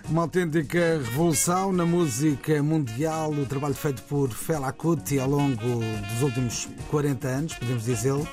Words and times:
Uma 0.10 0.24
autêntica 0.24 0.98
revolução 0.98 1.72
na 1.72 1.86
música 1.86 2.64
mundial, 2.64 3.32
o 3.32 3.46
trabalho 3.46 3.76
feito 3.76 4.02
por 4.04 4.32
Fela 4.32 4.72
Kuti 4.72 5.20
ao 5.20 5.30
longo 5.30 5.56
dos 5.56 6.22
últimos 6.24 6.68
40 6.90 7.28
anos, 7.28 7.54
podemos 7.54 7.86
dizê-lo. 7.86 8.28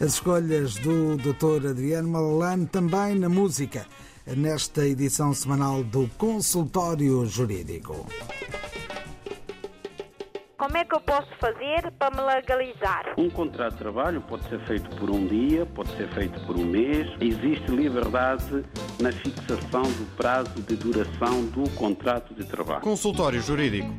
As 0.00 0.14
escolhas 0.14 0.74
do 0.76 1.18
Dr. 1.18 1.68
Adriano 1.68 2.08
Malalane 2.08 2.66
também 2.66 3.14
na 3.14 3.28
música, 3.28 3.86
nesta 4.26 4.86
edição 4.86 5.34
semanal 5.34 5.84
do 5.84 6.08
Consultório 6.16 7.26
Jurídico. 7.26 8.06
Como 10.62 10.76
é 10.76 10.84
que 10.84 10.94
eu 10.94 11.00
posso 11.00 11.28
fazer 11.40 11.90
para 11.98 12.14
me 12.14 12.22
legalizar? 12.22 13.14
Um 13.18 13.28
contrato 13.28 13.72
de 13.72 13.78
trabalho 13.80 14.20
pode 14.20 14.48
ser 14.48 14.64
feito 14.64 14.88
por 14.94 15.10
um 15.10 15.26
dia, 15.26 15.66
pode 15.66 15.90
ser 15.96 16.08
feito 16.14 16.38
por 16.46 16.56
um 16.56 16.64
mês. 16.64 17.08
Existe 17.20 17.68
liberdade 17.72 18.64
na 19.00 19.10
fixação 19.10 19.82
do 19.82 20.16
prazo 20.16 20.62
de 20.62 20.76
duração 20.76 21.46
do 21.46 21.68
contrato 21.70 22.32
de 22.32 22.44
trabalho. 22.44 22.80
Consultório 22.80 23.42
Jurídico. 23.42 23.92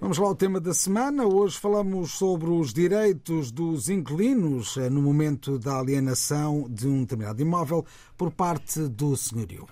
Vamos 0.00 0.16
lá 0.16 0.28
ao 0.28 0.34
tema 0.34 0.58
da 0.58 0.72
semana. 0.72 1.26
Hoje 1.26 1.58
falamos 1.58 2.12
sobre 2.12 2.48
os 2.48 2.72
direitos 2.72 3.52
dos 3.52 3.90
inquilinos 3.90 4.78
eh, 4.78 4.88
no 4.88 5.02
momento 5.02 5.58
da 5.58 5.78
alienação 5.78 6.66
de 6.66 6.88
um 6.88 7.02
determinado 7.02 7.42
imóvel 7.42 7.84
por 8.16 8.30
parte 8.30 8.88
do 8.88 9.14
senhorio. 9.18 9.68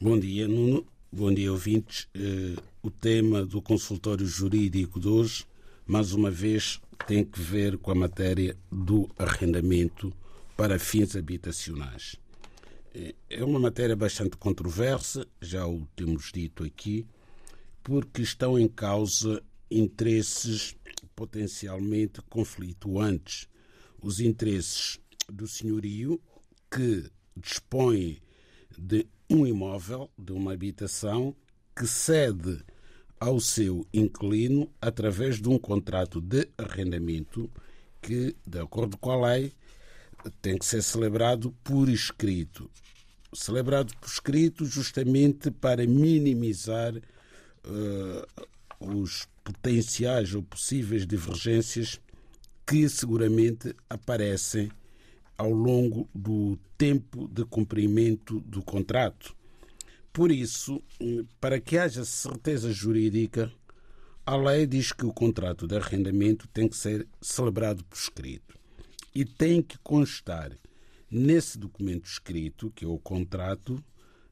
Bom 0.00 0.18
dia, 0.18 0.48
Nuno. 0.48 0.86
Bom 1.12 1.30
dia, 1.34 1.52
ouvintes. 1.52 2.08
Uh, 2.16 2.69
o 2.82 2.90
tema 2.90 3.44
do 3.44 3.60
consultório 3.60 4.26
jurídico 4.26 4.98
de 4.98 5.08
hoje, 5.08 5.44
mais 5.86 6.12
uma 6.12 6.30
vez, 6.30 6.80
tem 7.06 7.24
que 7.24 7.40
ver 7.40 7.76
com 7.78 7.90
a 7.90 7.94
matéria 7.94 8.56
do 8.70 9.08
arrendamento 9.18 10.12
para 10.56 10.78
fins 10.78 11.14
habitacionais. 11.14 12.16
É 13.28 13.44
uma 13.44 13.58
matéria 13.58 13.94
bastante 13.94 14.36
controversa, 14.36 15.26
já 15.40 15.66
o 15.66 15.86
temos 15.94 16.30
dito 16.32 16.64
aqui, 16.64 17.06
porque 17.82 18.22
estão 18.22 18.58
em 18.58 18.68
causa 18.68 19.42
interesses 19.70 20.74
potencialmente 21.14 22.20
conflituantes. 22.28 23.48
Os 24.02 24.20
interesses 24.20 24.98
do 25.28 25.46
senhorio, 25.46 26.20
que 26.70 27.10
dispõe 27.36 28.20
de 28.76 29.06
um 29.28 29.46
imóvel, 29.46 30.10
de 30.18 30.32
uma 30.32 30.52
habitação, 30.52 31.36
que 31.76 31.86
cede 31.86 32.62
ao 33.20 33.38
seu 33.38 33.86
inquilino 33.92 34.72
através 34.80 35.38
de 35.38 35.48
um 35.48 35.58
contrato 35.58 36.22
de 36.22 36.48
arrendamento 36.56 37.50
que, 38.00 38.34
de 38.46 38.58
acordo 38.58 38.96
com 38.96 39.10
a 39.10 39.28
lei, 39.28 39.52
tem 40.40 40.56
que 40.56 40.64
ser 40.64 40.82
celebrado 40.82 41.54
por 41.62 41.90
escrito. 41.90 42.70
Celebrado 43.32 43.94
por 43.98 44.08
escrito 44.08 44.64
justamente 44.64 45.50
para 45.50 45.86
minimizar 45.86 46.96
uh, 46.96 48.46
os 48.80 49.28
potenciais 49.44 50.34
ou 50.34 50.42
possíveis 50.42 51.06
divergências 51.06 52.00
que 52.66 52.88
seguramente 52.88 53.74
aparecem 53.88 54.70
ao 55.36 55.50
longo 55.50 56.08
do 56.14 56.58
tempo 56.78 57.28
de 57.28 57.44
cumprimento 57.44 58.40
do 58.40 58.62
contrato. 58.62 59.34
Por 60.12 60.32
isso, 60.32 60.82
para 61.40 61.60
que 61.60 61.78
haja 61.78 62.04
certeza 62.04 62.72
jurídica, 62.72 63.52
a 64.26 64.36
lei 64.36 64.66
diz 64.66 64.92
que 64.92 65.06
o 65.06 65.12
contrato 65.12 65.66
de 65.66 65.76
arrendamento 65.76 66.48
tem 66.48 66.68
que 66.68 66.76
ser 66.76 67.06
celebrado 67.20 67.84
por 67.84 67.96
escrito 67.96 68.58
e 69.14 69.24
tem 69.24 69.62
que 69.62 69.78
constar 69.78 70.52
nesse 71.10 71.58
documento 71.58 72.06
escrito, 72.06 72.70
que 72.70 72.84
é 72.84 72.88
o 72.88 72.98
contrato, 72.98 73.82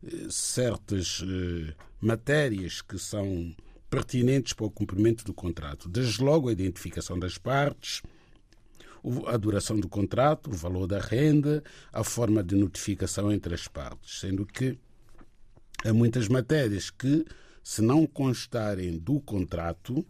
eh, 0.05 0.29
certas 0.31 1.25
eh, 1.25 1.75
matérias 2.01 2.81
que 2.81 2.99
são 2.99 3.55
pertinentes 3.91 4.53
para 4.53 4.67
o 4.67 4.71
cumprimento 4.71 5.25
do 5.25 5.35
contrato. 5.35 5.89
Desde 5.89 6.23
logo 6.23 6.49
a 6.49 6.53
identificação 6.53 7.19
das 7.19 7.39
partes, 7.39 8.03
a 9.27 9.37
duração 9.37 9.79
do 9.79 9.89
contrato, 9.89 10.51
o 10.51 10.55
valor 10.55 10.87
da 10.87 11.01
renda, 11.01 11.63
a 11.93 12.05
forma 12.05 12.43
de 12.43 12.55
notificação 12.55 13.33
entre 13.33 13.55
as 13.55 13.67
partes, 13.67 14.21
sendo 14.21 14.45
que 14.45 14.79
há 15.85 15.93
muitas 15.93 16.29
matérias 16.29 16.91
que, 16.91 17.25
se 17.63 17.83
não 17.83 18.07
constarem 18.07 18.99
do 18.99 19.21
contrato, 19.21 20.05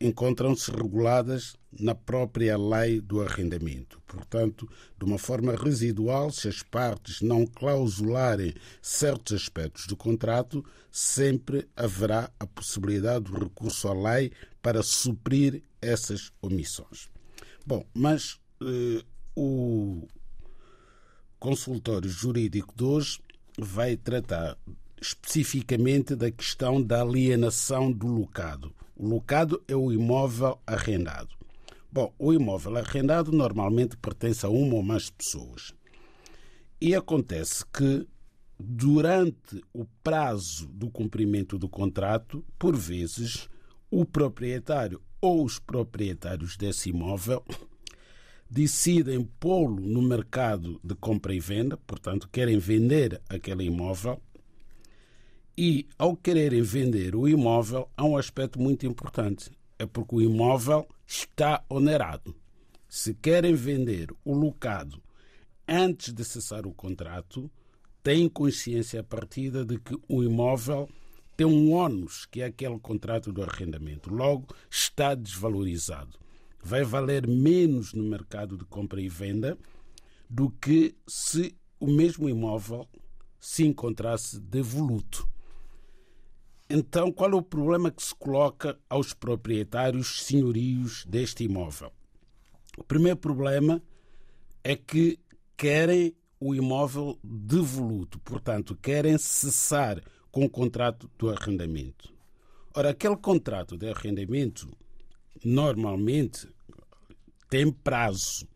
encontram-se 0.00 0.70
reguladas 0.70 1.56
na 1.78 1.94
própria 1.94 2.56
lei 2.56 3.00
do 3.00 3.20
arrendamento. 3.20 4.00
Portanto, 4.06 4.68
de 4.98 5.04
uma 5.04 5.18
forma 5.18 5.54
residual, 5.54 6.30
se 6.30 6.48
as 6.48 6.62
partes 6.62 7.20
não 7.20 7.46
clausularem 7.46 8.54
certos 8.80 9.42
aspectos 9.42 9.86
do 9.86 9.96
contrato, 9.96 10.64
sempre 10.90 11.68
haverá 11.76 12.30
a 12.38 12.46
possibilidade 12.46 13.24
do 13.24 13.38
recurso 13.38 13.88
à 13.88 13.94
lei 13.94 14.32
para 14.62 14.82
suprir 14.82 15.62
essas 15.82 16.32
omissões. 16.40 17.10
Bom, 17.66 17.84
mas 17.92 18.38
eh, 18.62 19.04
o 19.34 20.06
consultório 21.38 22.08
jurídico 22.08 22.74
de 22.74 22.84
hoje 22.84 23.18
vai 23.58 23.96
tratar 23.96 24.56
especificamente 25.00 26.14
da 26.14 26.30
questão 26.30 26.82
da 26.82 27.02
alienação 27.02 27.92
do 27.92 28.06
locado. 28.06 28.74
O 28.96 29.06
locado 29.06 29.62
é 29.68 29.76
o 29.76 29.92
imóvel 29.92 30.58
arrendado. 30.66 31.34
Bom, 31.90 32.12
o 32.18 32.32
imóvel 32.32 32.76
arrendado 32.76 33.32
normalmente 33.32 33.96
pertence 33.96 34.44
a 34.44 34.48
uma 34.48 34.74
ou 34.74 34.82
mais 34.82 35.10
pessoas. 35.10 35.72
E 36.80 36.94
acontece 36.94 37.64
que, 37.66 38.06
durante 38.58 39.62
o 39.72 39.84
prazo 40.02 40.66
do 40.68 40.90
cumprimento 40.90 41.58
do 41.58 41.68
contrato, 41.68 42.44
por 42.58 42.76
vezes, 42.76 43.48
o 43.90 44.04
proprietário 44.04 45.00
ou 45.20 45.44
os 45.44 45.58
proprietários 45.58 46.56
desse 46.56 46.90
imóvel 46.90 47.42
decidem 48.48 49.24
pô-lo 49.38 49.80
no 49.80 50.02
mercado 50.02 50.80
de 50.82 50.94
compra 50.94 51.34
e 51.34 51.40
venda, 51.40 51.76
portanto, 51.76 52.28
querem 52.30 52.58
vender 52.58 53.20
aquele 53.28 53.64
imóvel. 53.64 54.20
E, 55.58 55.86
ao 55.98 56.16
quererem 56.16 56.62
vender 56.62 57.16
o 57.16 57.28
imóvel, 57.28 57.88
há 57.96 58.04
um 58.04 58.16
aspecto 58.16 58.60
muito 58.60 58.86
importante: 58.86 59.50
é 59.78 59.86
porque 59.86 60.16
o 60.16 60.22
imóvel 60.22 60.86
está 61.06 61.64
onerado. 61.68 62.34
Se 62.88 63.14
querem 63.14 63.54
vender 63.54 64.10
o 64.24 64.34
locado 64.34 65.02
antes 65.66 66.12
de 66.12 66.24
cessar 66.24 66.66
o 66.66 66.72
contrato, 66.72 67.50
têm 68.02 68.28
consciência 68.28 69.00
a 69.00 69.04
partida 69.04 69.64
de 69.64 69.78
que 69.78 69.98
o 70.08 70.22
imóvel 70.22 70.88
tem 71.36 71.46
um 71.46 71.72
ônus, 71.72 72.24
que 72.26 72.40
é 72.40 72.46
aquele 72.46 72.78
contrato 72.78 73.32
do 73.32 73.42
arrendamento. 73.42 74.12
Logo, 74.12 74.46
está 74.70 75.14
desvalorizado. 75.14 76.25
Vai 76.66 76.82
valer 76.82 77.28
menos 77.28 77.92
no 77.92 78.02
mercado 78.02 78.58
de 78.58 78.64
compra 78.64 79.00
e 79.00 79.08
venda 79.08 79.56
do 80.28 80.50
que 80.50 80.96
se 81.06 81.56
o 81.78 81.86
mesmo 81.86 82.28
imóvel 82.28 82.88
se 83.38 83.64
encontrasse 83.64 84.40
devoluto. 84.40 85.28
Então, 86.68 87.12
qual 87.12 87.30
é 87.30 87.34
o 87.36 87.42
problema 87.42 87.88
que 87.92 88.02
se 88.02 88.12
coloca 88.12 88.76
aos 88.90 89.12
proprietários 89.12 90.24
senhorios 90.24 91.04
deste 91.06 91.44
imóvel? 91.44 91.92
O 92.76 92.82
primeiro 92.82 93.18
problema 93.18 93.80
é 94.64 94.74
que 94.74 95.20
querem 95.56 96.16
o 96.40 96.52
imóvel 96.52 97.16
devoluto, 97.22 98.18
portanto, 98.18 98.74
querem 98.74 99.16
cessar 99.18 100.02
com 100.32 100.44
o 100.44 100.50
contrato 100.50 101.08
do 101.16 101.30
arrendamento. 101.30 102.12
Ora, 102.74 102.90
aquele 102.90 103.16
contrato 103.16 103.78
de 103.78 103.88
arrendamento 103.88 104.68
normalmente 105.44 106.55
tem 107.48 107.70
prazo. 107.70 108.46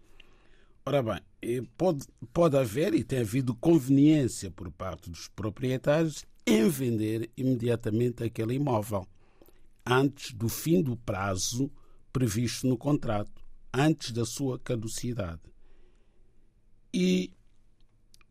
Ora 0.84 1.02
bem, 1.02 1.64
pode, 1.76 2.06
pode 2.32 2.56
haver 2.56 2.94
e 2.94 3.04
tem 3.04 3.20
havido 3.20 3.54
conveniência 3.54 4.50
por 4.50 4.70
parte 4.70 5.10
dos 5.10 5.28
proprietários 5.28 6.24
em 6.46 6.68
vender 6.68 7.30
imediatamente 7.36 8.24
aquele 8.24 8.54
imóvel 8.54 9.06
antes 9.86 10.32
do 10.32 10.48
fim 10.48 10.82
do 10.82 10.96
prazo 10.96 11.70
previsto 12.12 12.66
no 12.66 12.76
contrato, 12.76 13.42
antes 13.72 14.10
da 14.10 14.24
sua 14.24 14.58
caducidade. 14.58 15.40
E 16.92 17.32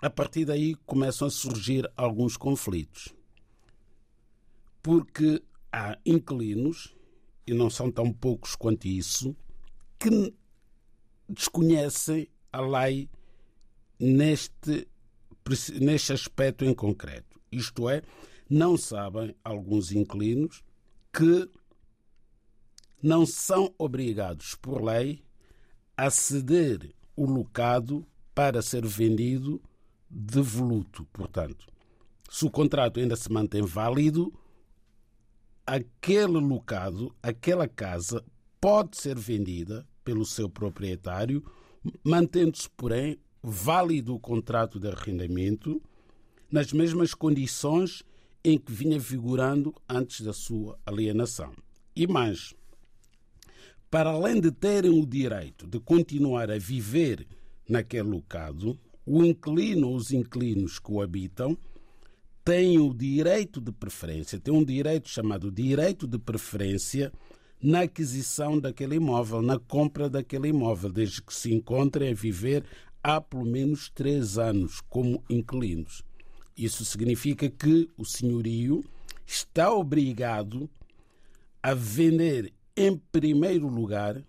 a 0.01 0.09
partir 0.09 0.45
daí 0.45 0.75
começam 0.85 1.27
a 1.27 1.31
surgir 1.31 1.89
alguns 1.95 2.35
conflitos. 2.35 3.13
Porque 4.81 5.41
há 5.71 5.97
inquilinos, 6.05 6.95
e 7.45 7.53
não 7.53 7.69
são 7.69 7.91
tão 7.91 8.11
poucos 8.11 8.55
quanto 8.55 8.85
isso, 8.85 9.35
que 9.97 10.33
desconhecem 11.29 12.27
a 12.51 12.61
lei 12.61 13.09
neste, 13.99 14.87
neste 15.79 16.13
aspecto 16.13 16.65
em 16.65 16.73
concreto. 16.73 17.39
Isto 17.51 17.89
é, 17.89 18.01
não 18.49 18.77
sabem 18.77 19.35
alguns 19.43 19.91
inquilinos 19.91 20.63
que 21.13 21.49
não 23.01 23.25
são 23.25 23.73
obrigados 23.77 24.55
por 24.55 24.83
lei 24.83 25.23
a 25.95 26.09
ceder 26.09 26.93
o 27.15 27.25
locado 27.25 28.05
para 28.33 28.61
ser 28.61 28.85
vendido 28.85 29.61
devoluto. 30.09 31.05
Portanto, 31.11 31.67
se 32.29 32.45
o 32.45 32.51
contrato 32.51 32.99
ainda 32.99 33.15
se 33.15 33.31
mantém 33.31 33.61
válido, 33.61 34.33
aquele 35.65 36.39
locado, 36.39 37.13
aquela 37.21 37.67
casa, 37.67 38.23
pode 38.59 38.97
ser 38.97 39.17
vendida 39.17 39.87
pelo 40.03 40.25
seu 40.25 40.49
proprietário, 40.49 41.43
mantendo-se, 42.03 42.69
porém, 42.75 43.17
válido 43.41 44.13
o 44.15 44.19
contrato 44.19 44.79
de 44.79 44.87
arrendamento 44.87 45.81
nas 46.51 46.73
mesmas 46.73 47.13
condições 47.13 48.03
em 48.43 48.57
que 48.57 48.71
vinha 48.71 48.99
vigorando 48.99 49.73
antes 49.87 50.21
da 50.21 50.33
sua 50.33 50.77
alienação. 50.85 51.53
E 51.95 52.07
mais, 52.07 52.53
para 53.89 54.11
além 54.11 54.39
de 54.39 54.51
terem 54.51 54.91
o 54.91 55.05
direito 55.05 55.67
de 55.67 55.79
continuar 55.79 56.49
a 56.49 56.57
viver 56.57 57.27
naquele 57.67 58.09
locado, 58.09 58.79
o 59.05 59.23
inquilino 59.23 59.89
ou 59.89 59.95
os 59.95 60.11
inquilinos 60.11 60.79
que 60.79 60.91
o 60.91 61.01
habitam 61.01 61.57
têm 62.43 62.79
o 62.79 62.93
direito 62.93 63.59
de 63.59 63.71
preferência, 63.71 64.39
têm 64.39 64.53
um 64.53 64.63
direito 64.63 65.09
chamado 65.09 65.51
direito 65.51 66.07
de 66.07 66.17
preferência 66.17 67.11
na 67.61 67.81
aquisição 67.81 68.59
daquele 68.59 68.95
imóvel, 68.95 69.41
na 69.41 69.59
compra 69.59 70.09
daquele 70.09 70.49
imóvel, 70.49 70.91
desde 70.91 71.21
que 71.21 71.33
se 71.33 71.53
encontrem 71.53 72.11
a 72.11 72.15
viver 72.15 72.63
há 73.03 73.19
pelo 73.19 73.45
menos 73.45 73.89
três 73.89 74.37
anos 74.37 74.81
como 74.89 75.23
inquilinos. 75.29 76.03
Isso 76.55 76.83
significa 76.85 77.49
que 77.49 77.89
o 77.97 78.05
senhorio 78.05 78.83
está 79.25 79.71
obrigado 79.73 80.69
a 81.61 81.73
vender 81.73 82.53
em 82.75 82.97
primeiro 82.97 83.67
lugar 83.67 84.23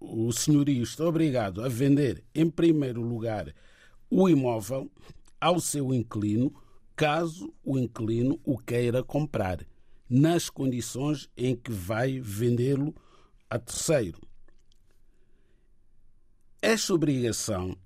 o 0.00 0.32
senhorio 0.32 0.82
está 0.82 1.04
obrigado 1.04 1.62
a 1.62 1.68
vender, 1.68 2.24
em 2.34 2.48
primeiro 2.48 3.02
lugar, 3.02 3.54
o 4.10 4.28
imóvel 4.28 4.90
ao 5.40 5.60
seu 5.60 5.92
inquilino, 5.92 6.54
caso 6.94 7.52
o 7.62 7.78
inquilino 7.78 8.40
o 8.44 8.56
queira 8.56 9.02
comprar, 9.02 9.66
nas 10.08 10.48
condições 10.48 11.28
em 11.36 11.56
que 11.56 11.70
vai 11.70 12.20
vendê-lo 12.20 12.94
a 13.50 13.58
terceiro. 13.58 14.20
Esta 16.60 16.94
obrigação 16.94 17.76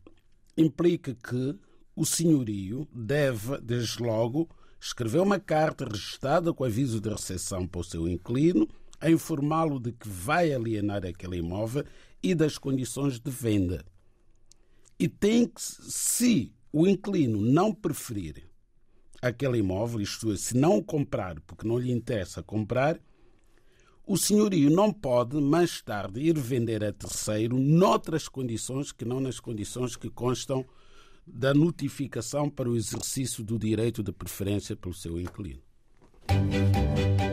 implica 0.57 1.15
que 1.15 1.59
o 1.95 2.05
senhorio 2.05 2.89
deve, 2.95 3.59
desde 3.61 4.03
logo, 4.03 4.49
escrever 4.81 5.21
uma 5.21 5.39
carta 5.39 5.85
registrada 5.85 6.53
com 6.53 6.65
aviso 6.65 7.01
de 7.01 7.09
recepção 7.09 7.67
para 7.67 7.81
o 7.81 7.85
seu 7.85 8.09
inquilino, 8.09 8.69
a 9.01 9.11
informá-lo 9.11 9.79
de 9.79 9.93
que 9.93 10.09
vai 10.09 10.53
alienar 10.53 11.05
aquele 11.05 11.39
imóvel 11.39 11.85
e 12.23 12.35
das 12.35 12.59
condições 12.59 13.19
de 13.19 13.31
venda. 13.31 13.85
E 14.99 15.09
tem 15.09 15.47
que, 15.47 15.61
se 15.61 16.53
o 16.73 16.87
inquilino 16.87 17.41
não 17.41 17.75
preferir 17.75 18.50
aquele 19.21 19.59
imóvel, 19.59 20.01
isto 20.01 20.33
é, 20.33 20.37
se 20.37 20.57
não 20.57 20.83
comprar 20.83 21.41
porque 21.41 21.67
não 21.67 21.79
lhe 21.79 21.93
interessa 21.93 22.43
comprar, 22.43 22.99
o 24.07 24.17
senhorio 24.17 24.71
não 24.71 24.93
pode, 24.93 25.41
mais 25.41 25.81
tarde, 25.83 26.21
ir 26.21 26.37
vender 26.37 26.83
a 26.83 26.93
terceiro 26.93 27.57
noutras 27.59 28.27
condições 28.29 28.91
que 28.91 29.05
não 29.05 29.21
nas 29.21 29.39
condições 29.39 29.95
que 29.95 30.11
constam 30.11 30.65
da 31.27 31.55
notificação 31.55 32.51
para 32.51 32.69
o 32.69 32.77
exercício 32.77 33.45
do 33.45 33.59
direito 33.59 34.03
de 34.03 34.11
preferência 34.11 34.75
pelo 34.75 34.95
seu 34.95 35.21
inquilino. 35.21 35.61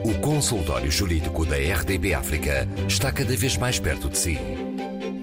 O 0.06 0.22
consultório 0.22 0.92
jurídico 0.92 1.46
da 1.46 1.56
RDB 1.56 2.14
África 2.14 2.68
está 2.88 3.12
cada 3.12 3.36
vez 3.36 3.58
mais 3.58 3.80
perto 3.80 4.10
de 4.10 4.18
si. 4.18 4.38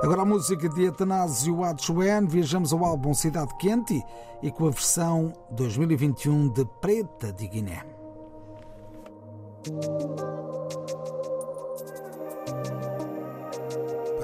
Agora 0.00 0.22
a 0.22 0.26
música 0.26 0.68
de 0.68 0.86
Atanásio 0.86 1.64
Adjoen, 1.64 2.28
viajamos 2.28 2.72
ao 2.72 2.84
álbum 2.84 3.12
Cidade 3.14 3.52
Quente 3.58 4.00
e 4.42 4.50
com 4.52 4.68
a 4.68 4.70
versão 4.70 5.32
2021 5.50 6.50
de 6.50 6.64
Preta 6.80 7.32
de 7.32 7.48
Guiné. 7.48 7.84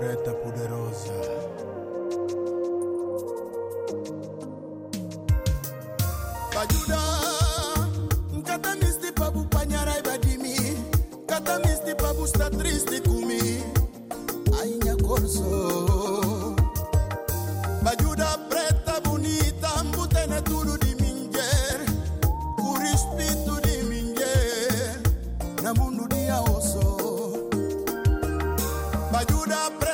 preta 0.03 0.33
poderosa. 0.35 1.15
Bajuda, 6.55 7.01
kata 8.45 8.75
misti 8.83 9.13
pabu 9.13 9.45
panyara 9.45 9.99
ibadimi, 9.99 10.57
kata 11.27 11.59
misti 11.59 11.95
pabu 11.95 12.27
sta 12.27 12.51
triste 12.51 13.01
kumi, 13.07 13.63
ainha 14.59 14.97
corso. 15.07 16.57
Bajuda 17.85 18.39
preta 18.51 19.01
bonita, 19.05 19.85
mbutene 19.85 20.43
tudo 20.43 20.77
de 20.79 20.95
minger, 20.99 21.79
por 22.59 22.83
espírito 22.83 23.55
de 23.61 23.73
na 25.63 25.73
mundo 25.75 26.09
dia 26.09 26.41
oso, 26.41 26.99
Bajuda 29.13 29.71
preta 29.79 29.92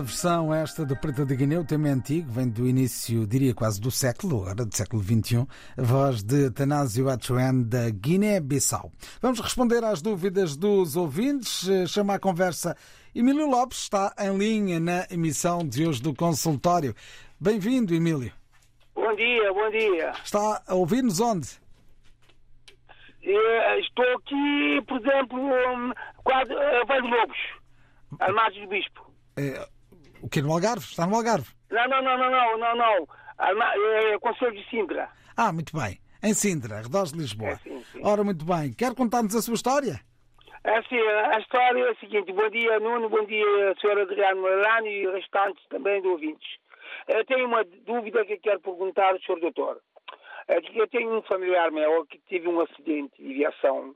Bela 0.00 0.02
versão 0.02 0.54
esta 0.54 0.86
do 0.86 0.96
Preta 0.96 1.26
de 1.26 1.36
Guiné, 1.36 1.58
o 1.58 1.64
tema 1.64 1.88
antigo, 1.88 2.30
vem 2.30 2.48
do 2.48 2.66
início, 2.66 3.26
diria 3.26 3.54
quase 3.54 3.78
do 3.80 3.90
século, 3.90 4.42
agora 4.42 4.64
do 4.64 4.74
século 4.74 5.02
XXI, 5.02 5.46
a 5.76 5.82
voz 5.82 6.22
de 6.22 6.50
Tanásio 6.50 7.10
Achuan 7.10 7.62
da 7.62 7.90
Guiné-Bissau. 7.90 8.90
Vamos 9.20 9.40
responder 9.40 9.84
às 9.84 10.00
dúvidas 10.00 10.56
dos 10.56 10.96
ouvintes, 10.96 11.68
eh, 11.68 11.86
chama 11.86 12.14
a 12.14 12.18
conversa 12.18 12.74
Emílio 13.14 13.46
Lopes, 13.46 13.82
está 13.82 14.14
em 14.18 14.36
linha 14.38 14.80
na 14.80 15.06
emissão 15.10 15.66
de 15.66 15.86
hoje 15.86 16.00
do 16.00 16.14
consultório. 16.14 16.94
Bem-vindo, 17.38 17.94
Emílio. 17.94 18.32
Bom 18.94 19.14
dia, 19.14 19.52
bom 19.52 19.70
dia. 19.70 20.12
Está 20.24 20.62
a 20.66 20.74
ouvir-nos 20.74 21.20
onde? 21.20 21.48
Eh, 23.22 23.80
Estou 23.80 24.06
aqui, 24.16 24.82
por 24.86 24.98
exemplo, 24.98 25.38
quase 26.24 26.52
a 26.54 26.84
Vale 26.86 27.02
de 27.02 27.10
Lobos, 27.10 27.38
Almagem 28.18 28.64
do 28.64 28.70
Bispo. 28.70 29.10
Eh, 29.36 29.68
o 30.22 30.28
que 30.28 30.42
no 30.42 30.52
Algarve? 30.52 30.84
Está 30.84 31.06
no 31.06 31.16
Algarve? 31.16 31.48
Não, 31.70 31.86
não, 31.88 32.02
não, 32.02 32.18
não, 32.18 32.30
não, 32.30 32.58
não, 32.58 32.76
não. 32.76 33.08
Alma, 33.38 33.72
é, 33.74 34.18
Conselho 34.18 34.52
de 34.52 34.68
Sintra. 34.68 35.08
Ah, 35.36 35.52
muito 35.52 35.76
bem. 35.76 35.98
Em 36.22 36.34
Sintra, 36.34 36.76
arredores 36.78 37.12
de 37.12 37.18
Lisboa. 37.18 37.50
É, 37.50 37.56
sim, 37.56 37.82
sim. 37.84 38.00
Ora, 38.04 38.22
muito 38.22 38.44
bem. 38.44 38.72
Quer 38.72 38.94
contar-nos 38.94 39.34
a 39.34 39.40
sua 39.40 39.54
história? 39.54 40.00
É 40.62 40.76
Assim, 40.78 40.98
a 40.98 41.38
história 41.38 41.82
é 41.82 41.90
a 41.90 41.94
seguinte. 41.94 42.32
Bom 42.32 42.50
dia, 42.50 42.78
Nuno. 42.78 43.08
Bom 43.08 43.24
dia, 43.24 43.74
Sr. 43.80 44.00
Adriano 44.02 44.42
Melano 44.42 44.86
e 44.86 45.10
restantes 45.10 45.64
também 45.70 46.02
de 46.02 46.08
ouvintes. 46.08 46.46
Eu 47.08 47.24
tenho 47.24 47.46
uma 47.46 47.64
dúvida 47.86 48.24
que 48.26 48.34
eu 48.34 48.40
quero 48.40 48.60
perguntar 48.60 49.12
ao 49.12 49.20
Sr. 49.20 49.40
Doutor. 49.40 49.80
É 50.48 50.58
eu 50.74 50.88
tenho 50.88 51.16
um 51.16 51.22
familiar 51.22 51.70
meu 51.70 52.04
que 52.06 52.18
teve 52.28 52.48
um 52.48 52.60
acidente 52.60 53.22
de 53.22 53.32
viação. 53.34 53.94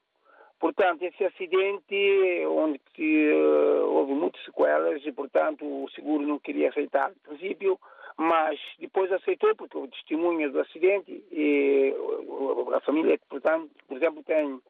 Portanto, 0.59 1.03
esse 1.03 1.25
acidente, 1.25 2.47
onde 2.47 2.79
que, 2.95 3.31
eh, 3.31 3.81
houve 3.83 4.13
muitas 4.15 4.43
sequelas 4.45 5.05
e, 5.05 5.13
portanto, 5.13 5.65
o 5.65 5.89
seguro 5.91 6.27
não 6.27 6.39
queria 6.39 6.71
aceitar 6.71 7.11
no 7.11 7.17
princípio, 7.17 7.79
mas 8.17 8.59
depois 8.79 9.13
aceitou 9.13 9.55
porque 9.57 9.77
o 9.77 9.89
testemunha 9.89 10.49
do 10.49 10.61
acidente 10.61 11.25
e 11.31 11.95
eh, 11.95 12.77
a 12.77 12.81
família, 12.81 13.19
portanto, 13.29 13.71
por 13.87 13.97
exemplo, 13.97 14.23
tem 14.23 14.61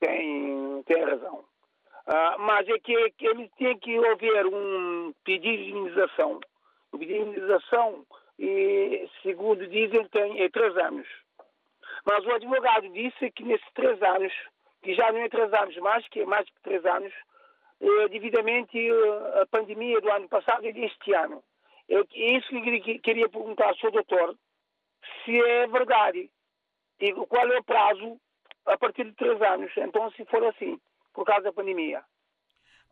tem, 0.00 0.82
tem 0.84 1.04
razão. 1.04 1.44
Ah, 2.06 2.36
mas 2.38 2.68
é 2.68 2.78
que, 2.78 3.10
que 3.12 3.26
ele 3.26 3.50
tem 3.58 3.78
que 3.78 3.96
haver 4.06 4.46
um 4.46 5.12
pedido 5.24 5.62
de 5.62 5.70
indenização. 5.70 6.40
O 6.92 6.98
pedido 6.98 7.24
de 7.24 7.30
indenização, 7.30 8.06
e, 8.38 9.08
segundo 9.22 9.66
dizem, 9.66 10.06
tem 10.08 10.40
é 10.42 10.48
três 10.48 10.76
anos. 10.76 11.06
Mas 12.06 12.24
o 12.24 12.30
advogado 12.30 12.88
disse 12.90 13.30
que 13.32 13.44
nesses 13.44 13.66
três 13.74 14.00
anos, 14.02 14.32
que 14.82 14.94
já 14.94 15.10
não 15.12 15.20
é 15.20 15.28
três 15.28 15.52
anos 15.52 15.76
mais, 15.78 16.08
que 16.08 16.20
é 16.20 16.26
mais 16.26 16.46
que 16.48 16.60
três 16.62 16.84
anos, 16.84 17.12
eh, 17.80 18.08
devidamente 18.08 18.78
eh, 18.78 19.40
a 19.42 19.46
pandemia 19.46 20.00
do 20.00 20.10
ano 20.10 20.28
passado 20.28 20.64
e 20.66 20.72
deste 20.72 21.14
ano. 21.14 21.42
É 21.88 22.00
isso 22.36 22.48
que 22.48 22.56
eu 22.56 23.00
queria- 23.00 23.28
perguntar 23.28 23.68
ao 23.68 23.76
Sr. 23.76 23.90
doutor, 23.90 24.36
se 25.24 25.40
é 25.40 25.66
verdade. 25.66 26.30
E 27.00 27.12
qual 27.12 27.50
é 27.50 27.58
o 27.58 27.64
prazo 27.64 28.20
a 28.66 28.76
partir 28.76 29.04
de 29.04 29.12
três 29.12 29.40
anos, 29.40 29.70
então 29.76 30.10
se 30.12 30.24
for 30.26 30.44
assim, 30.44 30.78
por 31.14 31.24
causa 31.24 31.44
da 31.44 31.52
pandemia. 31.52 32.02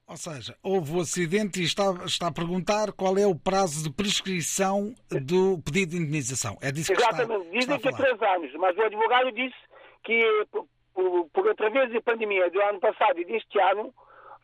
Ou 0.08 0.16
seja, 0.16 0.56
houve 0.62 0.96
o 0.96 1.00
acidente 1.00 1.60
e 1.60 1.64
está, 1.64 1.92
está 2.04 2.28
a 2.28 2.32
perguntar 2.32 2.92
qual 2.92 3.18
é 3.18 3.26
o 3.26 3.34
prazo 3.34 3.82
de 3.82 3.92
prescrição 3.92 4.94
do 5.10 5.60
pedido 5.62 5.90
de 5.90 5.96
indenização. 5.96 6.56
É 6.62 6.70
disso 6.70 6.92
Exatamente, 6.92 7.50
que 7.50 7.58
está 7.58 7.76
dizem 7.76 7.80
que 7.80 7.88
é 7.88 7.92
três 7.92 8.22
anos, 8.22 8.52
mas 8.54 8.76
o 8.76 8.82
advogado 8.82 9.32
disse 9.32 9.56
que 10.04 10.46
por, 11.32 11.48
através 11.50 11.92
da 11.92 12.00
pandemia 12.00 12.50
do 12.50 12.60
ano 12.62 12.80
passado 12.80 13.20
e 13.20 13.24
deste 13.24 13.60
ano, 13.60 13.92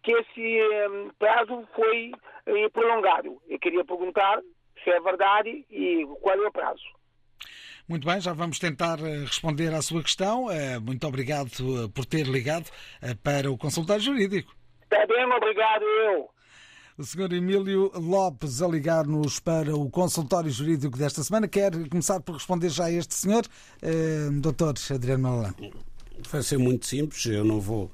que 0.02 0.12
esse 0.12 0.58
eh, 0.58 1.10
prazo 1.18 1.66
foi 1.74 2.12
eh, 2.46 2.68
prolongado. 2.70 3.40
Eu 3.48 3.58
queria 3.58 3.84
perguntar 3.84 4.40
se 4.82 4.90
é 4.90 5.00
verdade 5.00 5.64
e 5.70 6.06
qual 6.20 6.36
é 6.36 6.48
o 6.48 6.52
prazo. 6.52 6.82
Muito 7.88 8.06
bem, 8.06 8.20
já 8.20 8.32
vamos 8.32 8.58
tentar 8.58 8.98
eh, 9.00 9.20
responder 9.20 9.72
à 9.72 9.80
sua 9.80 10.02
questão. 10.02 10.50
Eh, 10.50 10.78
Muito 10.78 11.06
obrigado 11.06 11.50
por 11.94 12.04
ter 12.04 12.26
ligado 12.26 12.68
para 13.22 13.50
o 13.50 13.56
consultório 13.56 14.02
jurídico. 14.02 14.54
Está 14.82 15.06
bem, 15.06 15.24
obrigado 15.24 15.84
eu. 15.84 16.28
O 16.98 17.04
Sr. 17.04 17.32
Emílio 17.32 17.90
Lopes 17.94 18.60
a 18.60 18.68
ligar-nos 18.68 19.40
para 19.40 19.74
o 19.74 19.90
consultório 19.90 20.50
jurídico 20.50 20.98
desta 20.98 21.22
semana. 21.22 21.48
Quer 21.48 21.70
começar 21.88 22.20
por 22.20 22.34
responder 22.34 22.68
já 22.68 22.84
a 22.84 22.92
este 22.92 23.14
senhor, 23.14 23.42
Dr. 24.42 24.94
Adriano 24.94 25.22
Malalã? 25.22 25.54
Vai 26.30 26.42
ser 26.42 26.58
muito 26.58 26.86
simples, 26.86 27.24
eu 27.26 27.44
não 27.44 27.60
vou 27.60 27.90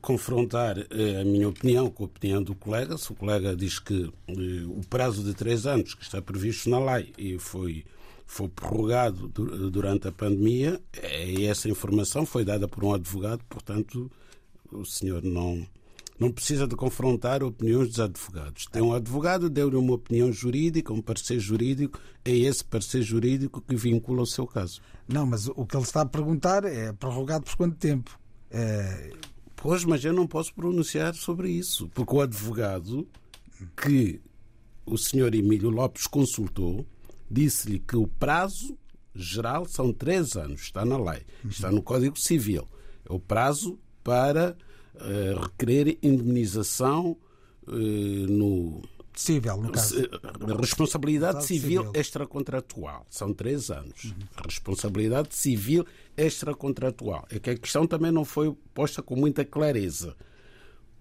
confrontar 0.00 0.78
eh, 0.78 1.20
a 1.20 1.24
minha 1.24 1.48
opinião 1.48 1.90
com 1.90 2.04
a 2.04 2.06
opinião 2.06 2.42
do 2.42 2.54
colega. 2.54 2.96
Se 2.98 3.10
o 3.10 3.14
colega 3.14 3.56
diz 3.56 3.78
que 3.78 4.12
eh, 4.28 4.32
o 4.66 4.80
prazo 4.88 5.22
de 5.24 5.34
três 5.34 5.66
anos 5.66 5.94
que 5.94 6.02
está 6.04 6.20
previsto 6.22 6.68
na 6.70 6.78
lei 6.78 7.12
e 7.18 7.38
foi, 7.38 7.84
foi 8.26 8.48
prorrogado 8.48 9.28
du- 9.28 9.70
durante 9.70 10.06
a 10.08 10.12
pandemia, 10.12 10.80
eh, 10.94 11.44
essa 11.44 11.68
informação 11.68 12.24
foi 12.26 12.44
dada 12.44 12.68
por 12.68 12.84
um 12.84 12.92
advogado, 12.94 13.42
portanto, 13.48 14.10
o 14.70 14.84
senhor 14.84 15.22
não, 15.22 15.66
não 16.22 16.32
precisa 16.32 16.66
de 16.66 16.76
confrontar 16.76 17.42
opiniões 17.42 17.88
dos 17.88 18.00
advogados. 18.00 18.66
Tem 18.66 18.80
um 18.80 18.92
advogado, 18.92 19.50
deu-lhe 19.50 19.76
uma 19.76 19.94
opinião 19.94 20.32
jurídica, 20.32 20.92
um 20.92 21.02
parecer 21.02 21.38
jurídico, 21.38 22.00
é 22.24 22.30
esse 22.30 22.64
parecer 22.64 23.02
jurídico 23.02 23.60
que 23.60 23.74
vincula 23.74 24.22
o 24.22 24.26
seu 24.26 24.46
caso. 24.46 24.80
Não, 25.08 25.26
mas 25.26 25.48
o 25.48 25.66
que 25.66 25.76
ele 25.76 25.84
está 25.84 26.02
a 26.02 26.06
perguntar 26.06 26.64
é 26.64 26.92
prorrogado 26.92 27.44
por 27.44 27.56
quanto 27.56 27.76
tempo? 27.76 28.18
Eh, 28.50 29.12
Pois, 29.62 29.84
mas 29.84 30.04
eu 30.04 30.12
não 30.12 30.26
posso 30.26 30.52
pronunciar 30.52 31.14
sobre 31.14 31.48
isso, 31.48 31.88
porque 31.94 32.12
o 32.12 32.20
advogado 32.20 33.06
que 33.76 34.20
o 34.84 34.98
senhor 34.98 35.32
Emílio 35.36 35.70
Lopes 35.70 36.08
consultou 36.08 36.84
disse-lhe 37.30 37.78
que 37.78 37.96
o 37.96 38.08
prazo 38.08 38.76
geral 39.14 39.64
são 39.64 39.92
três 39.92 40.34
anos, 40.34 40.62
está 40.62 40.84
na 40.84 40.98
lei, 40.98 41.22
está 41.48 41.70
no 41.70 41.80
Código 41.80 42.18
Civil. 42.18 42.66
É 43.08 43.12
o 43.12 43.20
prazo 43.20 43.78
para 44.02 44.56
eh, 45.00 45.34
requerer 45.40 45.98
indemnização 46.02 47.16
eh, 47.68 48.26
no 48.28 48.82
possível, 49.12 49.56
no 49.58 49.70
caso. 49.70 49.96
responsabilidade 50.58 51.44
civil, 51.44 51.82
civil. 51.82 52.00
extracontratual. 52.00 53.06
São 53.10 53.32
três 53.32 53.70
anos. 53.70 54.14
Responsabilidade 54.44 55.34
civil 55.34 55.86
extracontratual. 56.16 57.26
É 57.30 57.38
que 57.38 57.50
a 57.50 57.56
questão 57.56 57.86
também 57.86 58.10
não 58.10 58.24
foi 58.24 58.54
posta 58.74 59.02
com 59.02 59.14
muita 59.14 59.44
clareza. 59.44 60.16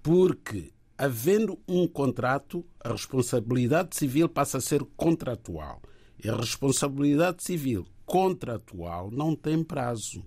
Porque, 0.04 0.73
havendo 0.97 1.60
um 1.67 1.88
contrato, 1.88 2.65
a 2.80 2.91
responsabilidade 2.91 3.95
civil 3.95 4.27
passa 4.27 4.58
a 4.58 4.62
ser 4.62 4.84
contratual. 4.95 5.82
E 6.23 6.30
a 6.30 6.36
responsabilidade 6.36 7.43
civil 7.43 7.86
contratual 8.06 9.10
não 9.10 9.36
tem 9.36 9.63
prazo. 9.63 10.23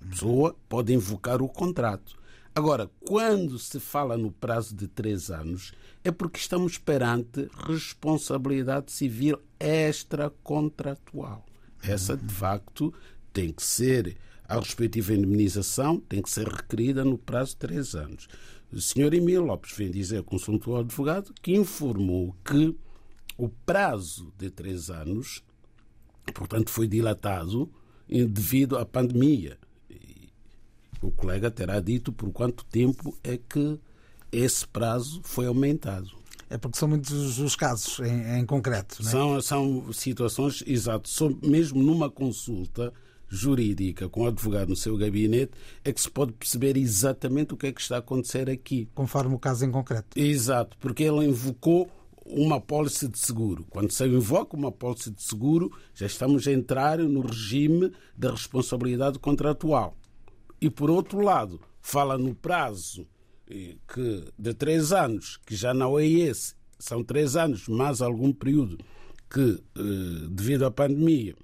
A 0.00 0.08
pessoa 0.08 0.56
pode 0.68 0.92
invocar 0.94 1.42
o 1.42 1.48
contrato. 1.48 2.19
Agora, 2.60 2.90
quando 3.06 3.58
se 3.58 3.80
fala 3.80 4.18
no 4.18 4.30
prazo 4.30 4.76
de 4.76 4.86
três 4.86 5.30
anos, 5.30 5.72
é 6.04 6.10
porque 6.10 6.38
estamos 6.38 6.76
perante 6.76 7.48
responsabilidade 7.66 8.92
civil 8.92 9.38
extracontratual. 9.58 11.46
Essa, 11.82 12.14
de 12.18 12.34
facto, 12.34 12.92
tem 13.32 13.50
que 13.50 13.62
ser, 13.62 14.14
a 14.46 14.58
respectiva 14.58 15.14
indemnização 15.14 15.98
tem 16.00 16.20
que 16.20 16.28
ser 16.28 16.46
requerida 16.46 17.02
no 17.02 17.16
prazo 17.16 17.52
de 17.52 17.56
três 17.56 17.94
anos. 17.94 18.28
O 18.70 18.78
senhor 18.78 19.14
Emílio 19.14 19.42
Lopes 19.42 19.74
vem 19.74 19.90
dizer, 19.90 20.22
consultou 20.22 20.74
ao 20.74 20.82
advogado, 20.82 21.32
que 21.40 21.56
informou 21.56 22.36
que 22.44 22.76
o 23.38 23.48
prazo 23.48 24.34
de 24.36 24.50
três 24.50 24.90
anos, 24.90 25.42
portanto, 26.34 26.68
foi 26.68 26.86
dilatado 26.86 27.70
em- 28.06 28.26
devido 28.26 28.76
à 28.76 28.84
pandemia. 28.84 29.56
O 31.00 31.10
colega 31.10 31.50
terá 31.50 31.80
dito 31.80 32.12
por 32.12 32.30
quanto 32.32 32.64
tempo 32.64 33.16
é 33.22 33.36
que 33.36 33.78
esse 34.30 34.66
prazo 34.66 35.20
foi 35.24 35.46
aumentado. 35.46 36.10
É 36.48 36.58
porque 36.58 36.78
são 36.78 36.88
muitos 36.88 37.38
os 37.38 37.54
casos 37.54 38.00
em, 38.00 38.40
em 38.40 38.44
concreto, 38.46 39.02
não 39.02 39.08
é? 39.08 39.12
São, 39.12 39.42
são 39.42 39.92
situações, 39.92 40.64
exato, 40.66 41.08
mesmo 41.42 41.80
numa 41.82 42.10
consulta 42.10 42.92
jurídica 43.28 44.08
com 44.08 44.22
o 44.22 44.26
advogado 44.26 44.70
no 44.70 44.76
seu 44.76 44.96
gabinete 44.96 45.52
é 45.84 45.92
que 45.92 46.00
se 46.00 46.10
pode 46.10 46.32
perceber 46.32 46.76
exatamente 46.76 47.54
o 47.54 47.56
que 47.56 47.68
é 47.68 47.72
que 47.72 47.80
está 47.80 47.96
a 47.96 47.98
acontecer 48.00 48.50
aqui. 48.50 48.88
conforme 48.92 49.34
o 49.36 49.38
caso 49.38 49.64
em 49.64 49.70
concreto. 49.70 50.18
Exato, 50.18 50.76
porque 50.80 51.04
ele 51.04 51.26
invocou 51.26 51.88
uma 52.26 52.56
apólice 52.56 53.08
de 53.08 53.18
seguro. 53.18 53.64
Quando 53.70 53.92
se 53.92 54.04
invoca 54.06 54.56
uma 54.56 54.68
apólice 54.68 55.10
de 55.10 55.22
seguro, 55.22 55.70
já 55.94 56.06
estamos 56.06 56.46
a 56.46 56.52
entrar 56.52 56.98
no 56.98 57.20
regime 57.20 57.92
da 58.16 58.32
responsabilidade 58.32 59.18
contratual. 59.18 59.96
E, 60.60 60.68
por 60.68 60.90
outro 60.90 61.20
lado, 61.20 61.60
fala 61.80 62.18
no 62.18 62.34
prazo 62.34 63.06
eh, 63.48 63.76
que 63.88 64.24
de 64.38 64.52
três 64.54 64.92
anos, 64.92 65.38
que 65.46 65.56
já 65.56 65.72
não 65.72 65.98
é 65.98 66.06
esse, 66.06 66.54
são 66.78 67.02
três 67.02 67.34
anos, 67.34 67.66
mais 67.66 68.02
algum 68.02 68.32
período 68.32 68.78
que, 69.30 69.62
eh, 69.76 70.28
devido 70.30 70.66
à 70.66 70.70
pandemia, 70.70 71.34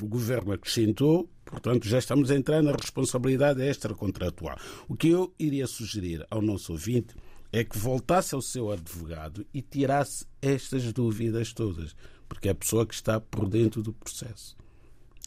o 0.00 0.06
governo 0.06 0.52
acrescentou, 0.52 1.28
portanto, 1.44 1.88
já 1.88 1.98
estamos 1.98 2.30
a 2.30 2.36
entrar 2.36 2.62
na 2.62 2.72
responsabilidade 2.72 3.62
extracontratual. 3.62 4.58
O 4.86 4.94
que 4.94 5.08
eu 5.08 5.34
iria 5.38 5.66
sugerir 5.66 6.26
ao 6.30 6.42
nosso 6.42 6.72
ouvinte 6.72 7.14
é 7.50 7.64
que 7.64 7.78
voltasse 7.78 8.34
ao 8.34 8.42
seu 8.42 8.70
advogado 8.70 9.46
e 9.52 9.62
tirasse 9.62 10.26
estas 10.42 10.92
dúvidas 10.92 11.54
todas, 11.54 11.96
porque 12.28 12.48
é 12.48 12.50
a 12.52 12.54
pessoa 12.54 12.86
que 12.86 12.94
está 12.94 13.18
por 13.18 13.48
dentro 13.48 13.82
do 13.82 13.94
processo 13.94 14.54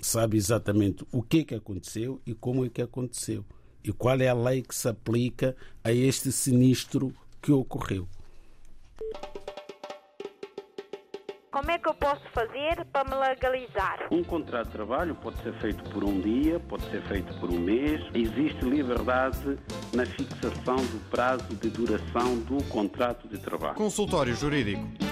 sabe 0.02 0.38
exatamente 0.38 1.06
o 1.12 1.22
que 1.22 1.40
é 1.40 1.44
que 1.44 1.56
aconteceu 1.56 2.22
e 2.26 2.34
como 2.34 2.66
é 2.66 2.70
que 2.70 2.82
aconteceu 2.82 3.46
e 3.84 3.92
qual 3.92 4.20
é 4.20 4.28
a 4.28 4.34
lei 4.34 4.62
que 4.62 4.76
se 4.76 4.88
aplica 4.88 5.56
a 5.84 5.92
este 5.92 6.32
sinistro 6.32 7.14
que 7.42 7.52
ocorreu. 7.52 8.08
Como 11.52 11.70
é 11.70 11.78
que 11.78 11.90
eu 11.90 11.94
posso 11.94 12.24
fazer 12.34 12.86
para 12.94 13.04
me 13.10 13.16
legalizar? 13.28 14.08
Um 14.10 14.24
contrato 14.24 14.68
de 14.68 14.72
trabalho 14.72 15.16
pode 15.16 15.42
ser 15.44 15.54
feito 15.56 15.84
por 15.90 16.02
um 16.02 16.22
dia, 16.22 16.62
pode 16.62 16.90
ser 16.90 17.02
feito 17.04 17.34
por 17.42 17.50
um 17.50 17.60
mês. 17.60 18.02
Existe 18.14 18.64
liberdade 18.64 19.58
na 19.94 20.06
fixação 20.06 20.78
do 20.78 21.10
prazo 21.10 21.54
de 21.56 21.70
duração 21.70 22.38
do 22.40 22.64
contrato 22.70 23.28
de 23.28 23.38
trabalho. 23.38 23.76
Consultório 23.76 24.34
Jurídico. 24.34 25.11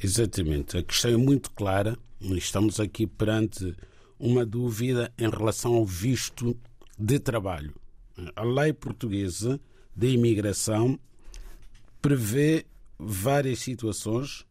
exatamente. 0.04 0.78
A 0.78 0.84
questão 0.84 1.12
é 1.12 1.16
muito 1.16 1.50
clara 1.52 1.98
Estamos 2.20 2.80
aqui 2.80 3.06
perante 3.06 3.76
uma 4.20 4.46
dúvida 4.46 5.14
em 5.18 5.30
relação 5.30 5.76
ao 5.76 5.86
visto 5.86 6.58
de 6.98 7.20
trabalho. 7.20 7.76
A 8.36 8.44
lei 8.44 8.74
portuguesa 8.74 9.60
de 9.96 10.10
imigração 10.10 11.00
prevê 12.02 12.66
várias 12.98 13.60
situações 13.60 14.46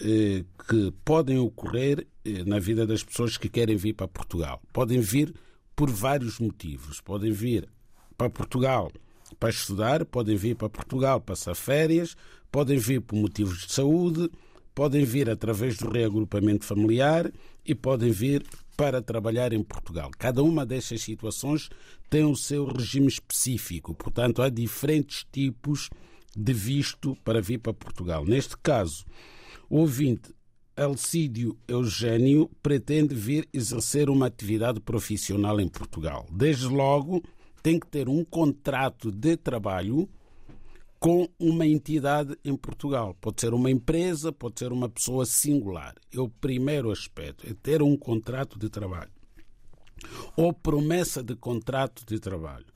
eh, 0.00 0.44
que 0.68 0.92
podem 1.04 1.38
ocorrer 1.38 2.06
eh, 2.24 2.42
na 2.44 2.58
vida 2.58 2.84
das 2.84 3.04
pessoas 3.04 3.36
que 3.36 3.48
querem 3.48 3.76
vir 3.76 3.94
para 3.94 4.08
Portugal. 4.08 4.60
Podem 4.72 5.00
vir 5.00 5.32
por 5.76 5.88
vários 5.88 6.40
motivos. 6.40 7.00
Podem 7.00 7.30
vir 7.30 7.68
para 8.16 8.28
Portugal 8.28 8.90
para 9.38 9.50
estudar, 9.50 10.04
podem 10.04 10.36
vir 10.36 10.54
para 10.54 10.68
Portugal 10.68 11.20
para 11.20 11.34
passar 11.34 11.54
férias, 11.54 12.16
podem 12.50 12.78
vir 12.78 13.00
por 13.00 13.16
motivos 13.16 13.66
de 13.66 13.72
saúde, 13.72 14.30
podem 14.76 15.06
vir 15.06 15.30
através 15.30 15.78
do 15.78 15.88
reagrupamento 15.88 16.66
familiar 16.66 17.32
e 17.64 17.74
podem 17.74 18.10
vir 18.10 18.44
para 18.76 19.00
trabalhar 19.00 19.54
em 19.54 19.62
Portugal. 19.62 20.10
Cada 20.18 20.42
uma 20.42 20.66
destas 20.66 21.00
situações 21.00 21.70
tem 22.10 22.24
o 22.24 22.36
seu 22.36 22.66
regime 22.66 23.08
específico, 23.08 23.94
portanto, 23.94 24.42
há 24.42 24.50
diferentes 24.50 25.24
tipos 25.32 25.88
de 26.36 26.52
visto 26.52 27.16
para 27.24 27.40
vir 27.40 27.56
para 27.58 27.72
Portugal. 27.72 28.26
Neste 28.26 28.54
caso, 28.58 29.06
o 29.70 29.78
ouvinte 29.78 30.34
Alcídio 30.76 31.56
Eugênio 31.66 32.50
pretende 32.62 33.14
vir 33.14 33.48
exercer 33.54 34.10
uma 34.10 34.26
atividade 34.26 34.78
profissional 34.78 35.58
em 35.58 35.68
Portugal. 35.68 36.26
Desde 36.30 36.66
logo, 36.66 37.22
tem 37.62 37.80
que 37.80 37.86
ter 37.86 38.10
um 38.10 38.22
contrato 38.22 39.10
de 39.10 39.38
trabalho 39.38 40.06
com 40.98 41.28
uma 41.38 41.66
entidade 41.66 42.36
em 42.44 42.56
Portugal. 42.56 43.14
Pode 43.20 43.40
ser 43.40 43.54
uma 43.54 43.70
empresa, 43.70 44.32
pode 44.32 44.58
ser 44.58 44.72
uma 44.72 44.88
pessoa 44.88 45.26
singular. 45.26 45.94
É 46.12 46.18
o 46.18 46.28
primeiro 46.28 46.90
aspecto, 46.90 47.48
é 47.48 47.54
ter 47.54 47.82
um 47.82 47.96
contrato 47.96 48.58
de 48.58 48.68
trabalho 48.68 49.10
ou 50.36 50.52
promessa 50.52 51.22
de 51.22 51.34
contrato 51.34 52.04
de 52.06 52.18
trabalho. 52.18 52.66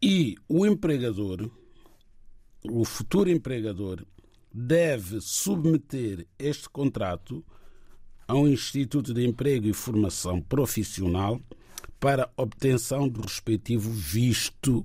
E 0.00 0.36
o 0.48 0.66
empregador, 0.66 1.48
o 2.64 2.84
futuro 2.84 3.30
empregador, 3.30 4.04
deve 4.52 5.20
submeter 5.20 6.26
este 6.38 6.68
contrato 6.68 7.44
a 8.26 8.34
um 8.34 8.48
Instituto 8.48 9.14
de 9.14 9.26
Emprego 9.26 9.66
e 9.66 9.72
Formação 9.72 10.40
Profissional 10.40 11.40
para 11.98 12.30
obtenção 12.36 13.08
do 13.08 13.20
respectivo 13.20 13.90
visto 13.90 14.84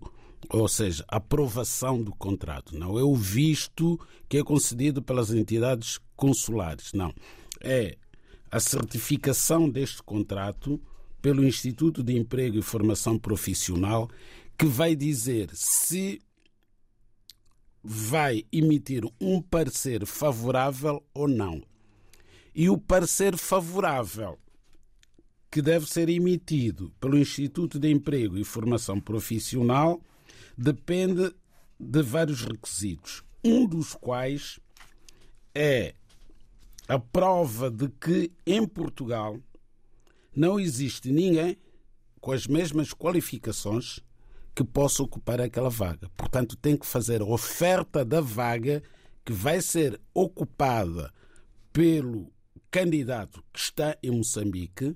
ou 0.49 0.67
seja, 0.67 1.03
aprovação 1.07 2.01
do 2.01 2.11
contrato. 2.11 2.77
Não 2.77 2.97
é 2.97 3.03
o 3.03 3.15
visto 3.15 3.99
que 4.29 4.37
é 4.37 4.43
concedido 4.43 5.01
pelas 5.01 5.31
entidades 5.31 5.99
consulares, 6.15 6.93
não. 6.93 7.13
É 7.61 7.97
a 8.49 8.59
certificação 8.59 9.69
deste 9.69 10.01
contrato 10.01 10.79
pelo 11.21 11.45
Instituto 11.45 12.01
de 12.03 12.17
Emprego 12.17 12.57
e 12.57 12.61
Formação 12.61 13.17
Profissional 13.17 14.09
que 14.57 14.65
vai 14.65 14.95
dizer 14.95 15.49
se 15.53 16.21
vai 17.83 18.43
emitir 18.51 19.03
um 19.19 19.41
parecer 19.41 20.05
favorável 20.05 21.03
ou 21.13 21.27
não. 21.27 21.61
E 22.53 22.69
o 22.69 22.77
parecer 22.77 23.37
favorável 23.37 24.37
que 25.49 25.61
deve 25.61 25.85
ser 25.87 26.09
emitido 26.09 26.91
pelo 26.99 27.17
Instituto 27.17 27.79
de 27.79 27.89
Emprego 27.89 28.37
e 28.37 28.43
Formação 28.43 28.99
Profissional 28.99 30.01
depende 30.57 31.33
de 31.79 32.01
vários 32.01 32.41
requisitos, 32.41 33.23
um 33.43 33.65
dos 33.67 33.93
quais 33.93 34.59
é 35.53 35.93
a 36.87 36.97
prova 36.97 37.69
de 37.69 37.89
que 37.89 38.31
em 38.45 38.65
Portugal 38.65 39.37
não 40.35 40.59
existe 40.59 41.11
ninguém 41.11 41.57
com 42.19 42.31
as 42.31 42.47
mesmas 42.47 42.93
qualificações 42.93 43.99
que 44.55 44.63
possa 44.63 45.03
ocupar 45.03 45.39
aquela 45.39 45.69
vaga. 45.69 46.09
Portanto, 46.17 46.57
tem 46.57 46.75
que 46.75 46.85
fazer 46.85 47.21
a 47.21 47.25
oferta 47.25 48.03
da 48.03 48.19
vaga 48.19 48.81
que 49.23 49.33
vai 49.33 49.61
ser 49.61 50.01
ocupada 50.13 51.13
pelo 51.71 52.31
candidato 52.71 53.43
que 53.53 53.59
está 53.59 53.95
em 54.01 54.09
Moçambique, 54.09 54.95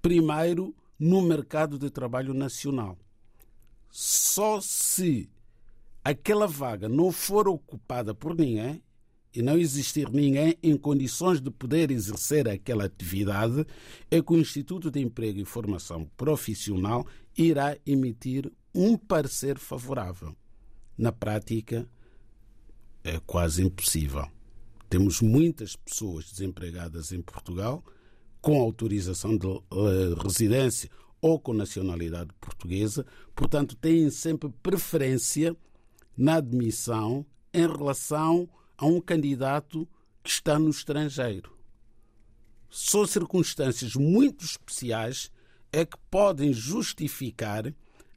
primeiro 0.00 0.74
no 0.98 1.22
mercado 1.22 1.78
de 1.78 1.90
trabalho 1.90 2.34
nacional 2.34 2.98
só 3.92 4.58
se 4.58 5.28
aquela 6.02 6.46
vaga 6.46 6.88
não 6.88 7.12
for 7.12 7.46
ocupada 7.46 8.14
por 8.14 8.34
ninguém 8.34 8.82
e 9.34 9.42
não 9.42 9.58
existir 9.58 10.10
ninguém 10.10 10.56
em 10.62 10.76
condições 10.78 11.42
de 11.42 11.50
poder 11.50 11.90
exercer 11.90 12.48
aquela 12.48 12.86
atividade, 12.86 13.66
é 14.10 14.22
que 14.22 14.32
o 14.32 14.38
Instituto 14.38 14.90
de 14.90 15.00
Emprego 15.00 15.40
e 15.40 15.44
Formação 15.44 16.10
Profissional 16.16 17.06
irá 17.36 17.76
emitir 17.86 18.50
um 18.74 18.96
parecer 18.96 19.58
favorável. 19.58 20.34
Na 20.96 21.12
prática, 21.12 21.86
é 23.04 23.20
quase 23.26 23.62
impossível. 23.62 24.26
Temos 24.88 25.20
muitas 25.20 25.76
pessoas 25.76 26.30
desempregadas 26.30 27.12
em 27.12 27.20
Portugal 27.20 27.84
com 28.40 28.60
autorização 28.60 29.36
de 29.36 29.46
uh, 29.46 30.14
residência 30.22 30.90
ou 31.22 31.38
com 31.38 31.54
nacionalidade 31.54 32.30
portuguesa, 32.40 33.06
portanto, 33.34 33.76
têm 33.76 34.10
sempre 34.10 34.50
preferência 34.62 35.56
na 36.16 36.34
admissão 36.34 37.24
em 37.54 37.66
relação 37.66 38.48
a 38.76 38.84
um 38.84 39.00
candidato 39.00 39.88
que 40.22 40.30
está 40.30 40.58
no 40.58 40.68
estrangeiro. 40.68 41.56
São 42.68 43.06
circunstâncias 43.06 43.94
muito 43.94 44.44
especiais 44.44 45.30
é 45.72 45.84
que 45.86 45.96
podem 46.10 46.52
justificar 46.52 47.72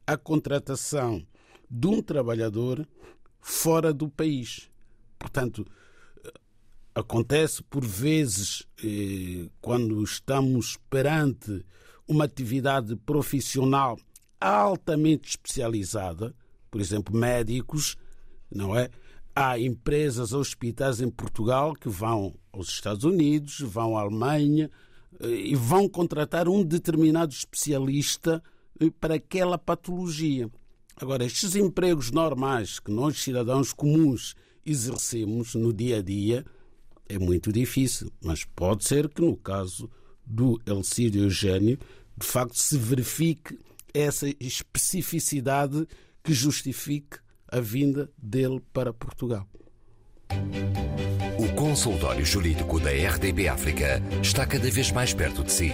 a 0.06 0.16
contratação 0.16 1.24
de 1.70 1.86
um 1.86 2.02
trabalhador 2.02 2.86
fora 3.40 3.92
do 3.92 4.08
país. 4.08 4.70
Portanto, 5.18 5.64
acontece 6.94 7.62
por 7.62 7.84
vezes, 7.84 8.66
eh, 8.82 9.48
quando 9.60 10.02
estamos 10.02 10.78
perante 10.88 11.64
uma 12.06 12.24
atividade 12.24 12.96
profissional 12.96 13.98
altamente 14.40 15.30
especializada, 15.30 16.34
por 16.70 16.80
exemplo, 16.80 17.16
médicos, 17.16 17.96
não 18.50 18.76
é? 18.76 18.90
Há 19.34 19.58
empresas, 19.58 20.32
hospitais 20.32 21.00
em 21.00 21.10
Portugal 21.10 21.74
que 21.74 21.88
vão 21.88 22.34
aos 22.52 22.68
Estados 22.68 23.04
Unidos, 23.04 23.60
vão 23.60 23.96
à 23.96 24.00
Alemanha 24.00 24.70
eh, 25.20 25.28
e 25.28 25.54
vão 25.54 25.88
contratar 25.88 26.48
um 26.48 26.64
determinado 26.64 27.32
especialista 27.32 28.42
eh, 28.80 28.90
para 28.98 29.16
aquela 29.16 29.58
patologia. 29.58 30.50
Agora, 30.96 31.24
estes 31.24 31.54
empregos 31.54 32.10
normais 32.10 32.78
que 32.78 32.90
nós, 32.90 33.22
cidadãos 33.22 33.72
comuns, 33.72 34.34
exercemos 34.64 35.54
no 35.54 35.72
dia 35.72 35.98
a 35.98 36.02
dia, 36.02 36.44
é 37.08 37.18
muito 37.18 37.52
difícil, 37.52 38.10
mas 38.22 38.44
pode 38.44 38.84
ser 38.84 39.08
que 39.08 39.20
no 39.20 39.36
caso 39.36 39.90
do 40.26 40.60
Elcídio 40.66 41.22
Eugênio, 41.22 41.78
de 42.18 42.26
facto 42.26 42.58
se 42.58 42.76
verifique 42.76 43.58
essa 43.94 44.28
especificidade 44.40 45.86
que 46.22 46.34
justifique 46.34 47.18
a 47.48 47.60
vinda 47.60 48.10
dele 48.18 48.60
para 48.72 48.92
Portugal. 48.92 49.46
O 51.38 51.54
consultório 51.54 52.24
jurídico 52.24 52.80
da 52.80 52.90
RDB 52.90 53.48
África 53.48 54.02
está 54.22 54.44
cada 54.44 54.70
vez 54.70 54.90
mais 54.90 55.14
perto 55.14 55.44
de 55.44 55.52
si. 55.52 55.72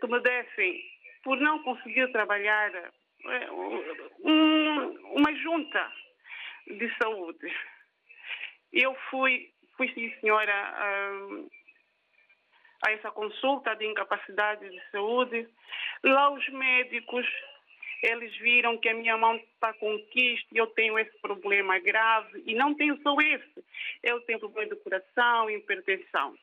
que 0.00 0.06
me 0.06 0.20
dessem, 0.20 0.84
por 1.22 1.38
não 1.38 1.62
conseguir 1.62 2.10
trabalhar, 2.12 2.74
eh, 2.74 3.50
um- 4.22 5.16
uma 5.16 5.34
junta 5.36 5.92
de 6.66 6.90
saúde. 6.96 7.52
Eu 8.72 8.94
fui, 9.10 9.50
fui 9.76 9.92
sim, 9.92 10.12
senhora, 10.20 10.52
ah, 10.54 11.44
a 12.86 12.92
essa 12.92 13.10
consulta 13.10 13.74
de 13.76 13.86
incapacidade 13.86 14.68
de 14.68 14.80
saúde. 14.90 15.46
Lá 16.02 16.30
os 16.30 16.48
médicos, 16.48 17.26
eles 18.02 18.34
viram 18.38 18.78
que 18.78 18.88
a 18.88 18.94
minha 18.94 19.16
mão 19.18 19.36
está 19.36 19.74
com 19.74 19.98
quisto 20.06 20.48
e 20.54 20.58
eu 20.58 20.66
tenho 20.68 20.98
esse 20.98 21.18
problema 21.20 21.78
grave. 21.78 22.42
E 22.46 22.54
não 22.54 22.74
tenho 22.74 22.98
só 23.02 23.14
esse. 23.20 23.64
Eu 24.02 24.20
tenho 24.22 24.38
problema 24.38 24.74
de 24.74 24.80
coração, 24.80 25.50
hipertensão. 25.50 26.34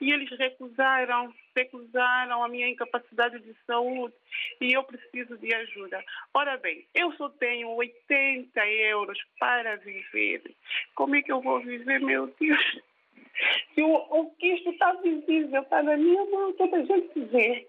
E 0.00 0.12
eles 0.12 0.30
recusaram, 0.38 1.32
recusaram 1.56 2.42
a 2.42 2.48
minha 2.48 2.68
incapacidade 2.68 3.38
de 3.40 3.54
saúde 3.66 4.14
e 4.60 4.72
eu 4.72 4.82
preciso 4.84 5.36
de 5.38 5.54
ajuda. 5.54 6.04
Ora 6.34 6.56
bem, 6.58 6.86
eu 6.94 7.12
só 7.12 7.28
tenho 7.28 7.70
80 7.70 8.66
euros 8.66 9.18
para 9.38 9.76
viver. 9.76 10.42
Como 10.94 11.16
é 11.16 11.22
que 11.22 11.32
eu 11.32 11.40
vou 11.40 11.60
viver, 11.60 12.00
meu 12.00 12.32
Deus? 12.40 12.80
Se 13.74 13.82
o, 13.82 13.92
o 13.92 14.30
quisto 14.36 14.70
está 14.70 14.92
visível, 14.94 15.62
está 15.62 15.82
na 15.82 15.96
minha 15.96 16.24
mão, 16.26 16.52
toda 16.54 16.78
a 16.78 16.84
gente 16.84 17.20
vê. 17.26 17.66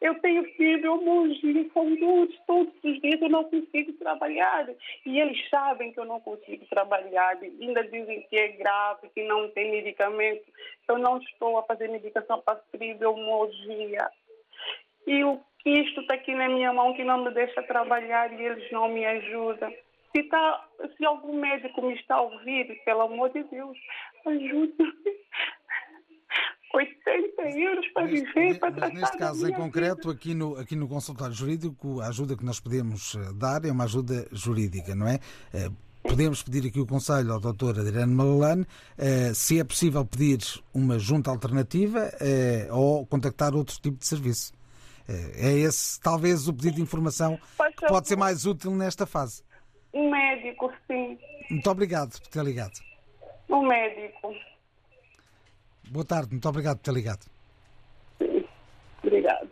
Eu 0.00 0.14
tenho 0.20 0.44
fibromialgia, 0.54 1.68
são 1.74 1.94
dores 1.96 2.34
todos 2.46 2.72
os 2.84 3.00
dias, 3.00 3.20
eu 3.20 3.28
não 3.28 3.44
consigo 3.44 3.92
trabalhar. 3.94 4.68
E 5.04 5.20
eles 5.20 5.48
sabem 5.48 5.92
que 5.92 5.98
eu 5.98 6.04
não 6.04 6.20
consigo 6.20 6.64
trabalhar, 6.66 7.36
ainda 7.42 7.82
dizem 7.82 8.22
que 8.28 8.36
é 8.36 8.48
grave, 8.48 9.08
que 9.12 9.24
não 9.24 9.50
tem 9.50 9.72
medicamento. 9.72 10.44
Eu 10.86 10.98
não 10.98 11.18
estou 11.18 11.58
a 11.58 11.64
fazer 11.64 11.88
medicação 11.88 12.40
para 12.42 12.60
fibromialgia. 12.70 14.08
E 15.06 15.24
o 15.24 15.40
quisto 15.64 16.00
está 16.02 16.14
aqui 16.14 16.34
na 16.34 16.48
minha 16.48 16.72
mão 16.72 16.94
que 16.94 17.02
não 17.02 17.24
me 17.24 17.30
deixa 17.32 17.62
trabalhar 17.64 18.32
e 18.32 18.44
eles 18.44 18.70
não 18.70 18.88
me 18.88 19.04
ajudam. 19.04 19.72
Se, 20.14 20.22
tá, 20.24 20.68
se 20.96 21.04
algum 21.04 21.34
médico 21.38 21.82
me 21.82 21.94
está 21.94 22.16
a 22.16 22.22
ouvir, 22.22 22.82
pelo 22.84 23.02
amor 23.02 23.30
de 23.30 23.42
Deus, 23.44 23.76
ajude-me. 24.26 24.92
80 26.74 27.58
euros 27.58 27.86
para 27.94 28.06
viver, 28.06 28.58
para 28.58 28.72
tratar 28.72 28.94
neste 28.94 29.16
caso 29.16 29.48
em 29.48 29.52
concreto, 29.52 30.10
aqui 30.10 30.34
no, 30.34 30.56
aqui 30.56 30.76
no 30.76 30.86
consultório 30.86 31.34
jurídico, 31.34 32.00
a 32.00 32.08
ajuda 32.08 32.36
que 32.36 32.44
nós 32.44 32.60
podemos 32.60 33.14
eh, 33.14 33.32
dar 33.34 33.64
é 33.64 33.72
uma 33.72 33.84
ajuda 33.84 34.26
jurídica, 34.32 34.94
não 34.94 35.06
é? 35.08 35.18
Eh, 35.52 35.70
Podemos 36.00 36.42
pedir 36.42 36.66
aqui 36.66 36.80
o 36.80 36.86
conselho 36.86 37.34
ao 37.34 37.40
Dr. 37.40 37.80
Adriano 37.80 38.14
Malalane 38.14 38.64
eh, 38.96 39.34
se 39.34 39.60
é 39.60 39.64
possível 39.64 40.06
pedir 40.06 40.38
uma 40.72 40.98
junta 40.98 41.30
alternativa 41.30 42.10
ou 42.70 43.04
contactar 43.04 43.54
outro 43.54 43.78
tipo 43.78 43.98
de 43.98 44.06
serviço. 44.06 44.54
É 45.06 45.52
esse, 45.58 46.00
talvez, 46.00 46.48
o 46.48 46.54
pedido 46.54 46.76
de 46.76 46.82
informação 46.82 47.38
que 47.76 47.86
pode 47.86 48.08
ser 48.08 48.16
mais 48.16 48.46
útil 48.46 48.70
nesta 48.70 49.04
fase. 49.04 49.42
Um 49.92 50.10
médico, 50.10 50.72
sim. 50.86 51.18
Muito 51.50 51.68
obrigado 51.68 52.18
por 52.18 52.28
ter 52.28 52.42
ligado. 52.42 52.78
Um 53.50 53.66
médico. 53.66 54.32
Boa 55.90 56.04
tarde, 56.04 56.30
muito 56.32 56.48
obrigado 56.48 56.78
por 56.78 56.84
ter 56.84 56.92
ligado. 56.92 57.26
Obrigada. 59.02 59.48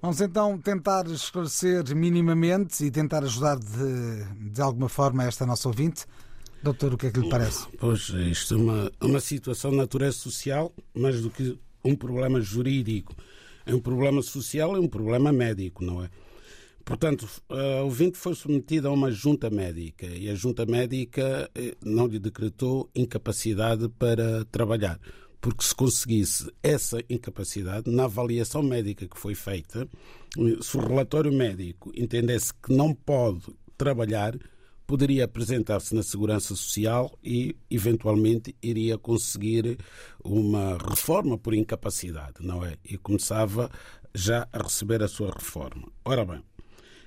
Vamos 0.00 0.20
então 0.20 0.58
tentar 0.58 1.06
esclarecer 1.06 1.94
minimamente 1.94 2.84
e 2.84 2.90
tentar 2.90 3.24
ajudar 3.24 3.56
de, 3.56 4.50
de 4.50 4.60
alguma 4.60 4.88
forma 4.88 5.24
esta 5.24 5.46
nossa 5.46 5.68
ouvinte. 5.68 6.04
Doutor, 6.62 6.94
o 6.94 6.98
que 6.98 7.06
é 7.06 7.10
que 7.10 7.20
lhe 7.20 7.28
parece? 7.28 7.66
Pois, 7.78 8.08
isto 8.08 8.54
é 8.54 8.56
uma, 8.56 8.92
uma 9.00 9.20
situação 9.20 9.70
de 9.70 9.76
natureza 9.76 10.16
social, 10.16 10.72
mais 10.94 11.20
do 11.20 11.30
que 11.30 11.58
um 11.84 11.94
problema 11.94 12.40
jurídico. 12.40 13.14
É 13.66 13.74
um 13.74 13.80
problema 13.80 14.22
social, 14.22 14.76
é 14.76 14.80
um 14.80 14.88
problema 14.88 15.32
médico, 15.32 15.84
não 15.84 16.02
é? 16.02 16.08
Portanto, 16.84 17.26
a 17.48 17.82
ouvinte 17.82 18.18
foi 18.18 18.34
submetida 18.34 18.88
a 18.88 18.92
uma 18.92 19.10
junta 19.10 19.48
médica 19.48 20.04
e 20.06 20.28
a 20.28 20.34
junta 20.34 20.66
médica 20.66 21.50
eh, 21.54 21.74
não 21.82 22.06
lhe 22.06 22.18
decretou 22.18 22.90
incapacidade 22.94 23.88
para 23.98 24.44
trabalhar. 24.44 25.00
Porque 25.44 25.62
se 25.62 25.74
conseguisse 25.74 26.50
essa 26.62 27.04
incapacidade, 27.06 27.90
na 27.90 28.04
avaliação 28.04 28.62
médica 28.62 29.06
que 29.06 29.20
foi 29.20 29.34
feita, 29.34 29.86
se 30.62 30.76
o 30.78 30.80
relatório 30.80 31.30
médico 31.30 31.92
entendesse 31.94 32.54
que 32.54 32.72
não 32.72 32.94
pode 32.94 33.42
trabalhar, 33.76 34.34
poderia 34.86 35.26
apresentar-se 35.26 35.94
na 35.94 36.02
Segurança 36.02 36.56
Social 36.56 37.12
e, 37.22 37.54
eventualmente, 37.70 38.56
iria 38.62 38.96
conseguir 38.96 39.76
uma 40.24 40.78
reforma 40.78 41.36
por 41.36 41.52
incapacidade, 41.52 42.36
não 42.40 42.64
é? 42.64 42.78
E 42.82 42.96
começava 42.96 43.70
já 44.14 44.48
a 44.50 44.62
receber 44.62 45.02
a 45.02 45.08
sua 45.08 45.30
reforma. 45.30 45.92
Ora 46.06 46.24
bem, 46.24 46.42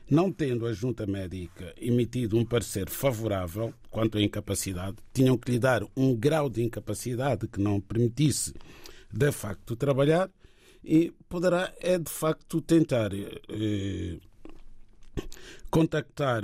não 0.10 0.32
tendo 0.32 0.66
a 0.66 0.74
Junta 0.74 1.06
Médica 1.06 1.74
emitido 1.78 2.38
um 2.38 2.46
parecer 2.46 2.90
favorável 2.90 3.74
quanto 3.90 4.18
à 4.18 4.22
incapacidade, 4.22 4.98
tinham 5.14 5.38
que 5.38 5.52
lhe 5.52 5.60
dar 5.60 5.84
um 5.96 6.16
grau 6.16 6.50
de 6.50 6.64
incapacidade 6.64 7.48
que 7.48 7.60
não 7.60 7.82
permitisse, 7.82 8.54
de 9.12 9.32
facto, 9.32 9.76
trabalhar 9.76 10.30
e 10.84 11.12
poderá, 11.28 11.74
é 11.82 11.98
de 11.98 12.10
facto, 12.10 12.62
tentar 12.62 13.12
eh, 13.14 14.18
contactar 15.70 16.44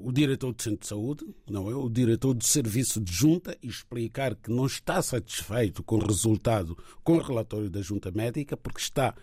o 0.00 0.12
diretor 0.12 0.52
do 0.52 0.62
centro 0.62 0.80
de 0.80 0.86
saúde, 0.86 1.26
não 1.48 1.70
é? 1.70 1.74
O 1.74 1.88
diretor 1.88 2.32
do 2.32 2.44
serviço 2.44 3.00
de 3.00 3.12
junta 3.12 3.56
e 3.62 3.68
explicar 3.68 4.34
que 4.36 4.50
não 4.50 4.66
está 4.66 5.02
satisfeito 5.02 5.82
com 5.82 5.96
o 5.96 6.06
resultado, 6.06 6.78
com 7.02 7.16
o 7.16 7.20
relatório 7.20 7.68
da 7.68 7.82
junta 7.82 8.10
médica, 8.10 8.56
porque 8.56 8.80
está 8.80 9.14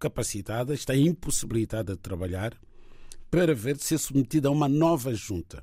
incapacitada, 0.00 0.72
está 0.72 0.96
impossibilitada 0.96 1.92
de 1.92 2.00
trabalhar, 2.00 2.58
para 3.30 3.54
ver 3.54 3.76
se 3.76 3.94
é 3.94 3.98
submetida 3.98 4.48
a 4.48 4.50
uma 4.50 4.68
nova 4.68 5.14
junta. 5.14 5.62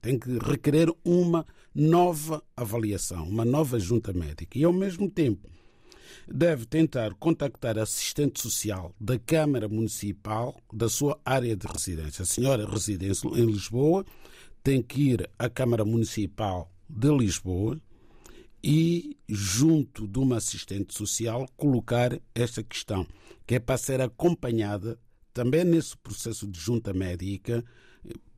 Tem 0.00 0.18
que 0.18 0.38
requerer 0.38 0.92
uma 1.04 1.46
nova 1.74 2.42
avaliação, 2.56 3.26
uma 3.26 3.44
nova 3.44 3.80
junta 3.80 4.12
médica. 4.12 4.56
E, 4.56 4.64
ao 4.64 4.72
mesmo 4.72 5.10
tempo, 5.10 5.48
deve 6.28 6.66
tentar 6.66 7.14
contactar 7.14 7.78
a 7.78 7.82
assistente 7.82 8.40
social 8.40 8.94
da 9.00 9.18
Câmara 9.18 9.68
Municipal 9.68 10.54
da 10.72 10.88
sua 10.88 11.18
área 11.24 11.56
de 11.56 11.66
residência. 11.66 12.22
A 12.22 12.26
senhora 12.26 12.68
reside 12.68 13.06
em 13.06 13.46
Lisboa, 13.46 14.04
tem 14.62 14.80
que 14.82 15.10
ir 15.10 15.30
à 15.38 15.48
Câmara 15.48 15.84
Municipal 15.84 16.70
de 16.88 17.10
Lisboa 17.10 17.80
e, 18.62 19.16
junto 19.28 20.06
de 20.06 20.18
uma 20.18 20.36
assistente 20.36 20.96
social, 20.96 21.48
colocar 21.56 22.18
esta 22.34 22.62
questão, 22.62 23.06
que 23.46 23.54
é 23.54 23.58
para 23.58 23.76
ser 23.78 24.00
acompanhada 24.00 24.98
também 25.32 25.64
nesse 25.64 25.96
processo 25.96 26.46
de 26.46 26.58
junta 26.58 26.92
médica 26.92 27.64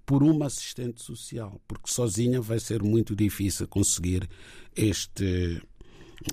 por 0.05 0.23
uma 0.23 0.47
assistente 0.47 1.03
social, 1.03 1.61
porque 1.67 1.91
sozinha 1.91 2.41
vai 2.41 2.59
ser 2.59 2.83
muito 2.83 3.15
difícil 3.15 3.67
conseguir 3.69 4.29
este 4.77 5.63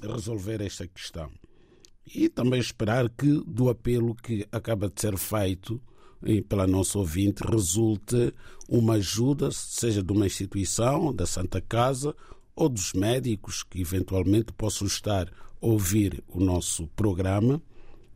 resolver 0.01 0.61
esta 0.61 0.87
questão. 0.87 1.31
E 2.05 2.27
também 2.27 2.59
esperar 2.59 3.09
que 3.09 3.41
do 3.45 3.69
apelo 3.69 4.15
que 4.15 4.47
acaba 4.51 4.89
de 4.89 4.99
ser 4.99 5.17
feito 5.17 5.81
e 6.25 6.41
pela 6.41 6.65
nossa 6.65 6.97
ouvinte 6.97 7.43
resulte 7.43 8.33
uma 8.67 8.93
ajuda, 8.93 9.51
seja 9.51 10.01
de 10.01 10.11
uma 10.11 10.25
instituição, 10.25 11.13
da 11.13 11.25
Santa 11.25 11.61
Casa 11.61 12.15
ou 12.57 12.67
dos 12.67 12.91
médicos 12.91 13.61
que 13.61 13.79
eventualmente 13.79 14.51
possam 14.51 14.87
estar 14.87 15.29
a 15.29 15.31
ouvir 15.65 16.23
o 16.27 16.39
nosso 16.39 16.87
programa 16.87 17.61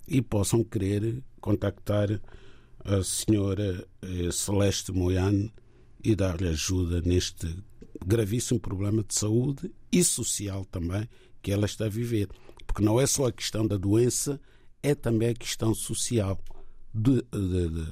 e 0.07 0.19
possam 0.19 0.63
querer 0.63 1.23
contactar 1.39 2.19
a 2.83 3.03
senhora 3.03 3.87
eh, 4.01 4.31
Celeste 4.31 4.91
Moiane 4.91 5.53
e 6.03 6.15
dar-lhe 6.15 6.47
ajuda 6.47 7.01
neste 7.01 7.55
gravíssimo 8.03 8.59
problema 8.59 9.03
de 9.03 9.13
saúde 9.13 9.71
e 9.91 10.03
social 10.03 10.65
também 10.65 11.07
que 11.43 11.51
ela 11.51 11.67
está 11.67 11.85
a 11.85 11.89
viver. 11.89 12.27
Porque 12.65 12.83
não 12.83 12.99
é 12.99 13.05
só 13.05 13.27
a 13.27 13.31
questão 13.31 13.67
da 13.67 13.77
doença, 13.77 14.41
é 14.81 14.95
também 14.95 15.29
a 15.29 15.35
questão 15.35 15.75
social 15.75 16.41
de, 16.91 17.21
de, 17.31 17.69
de, 17.69 17.91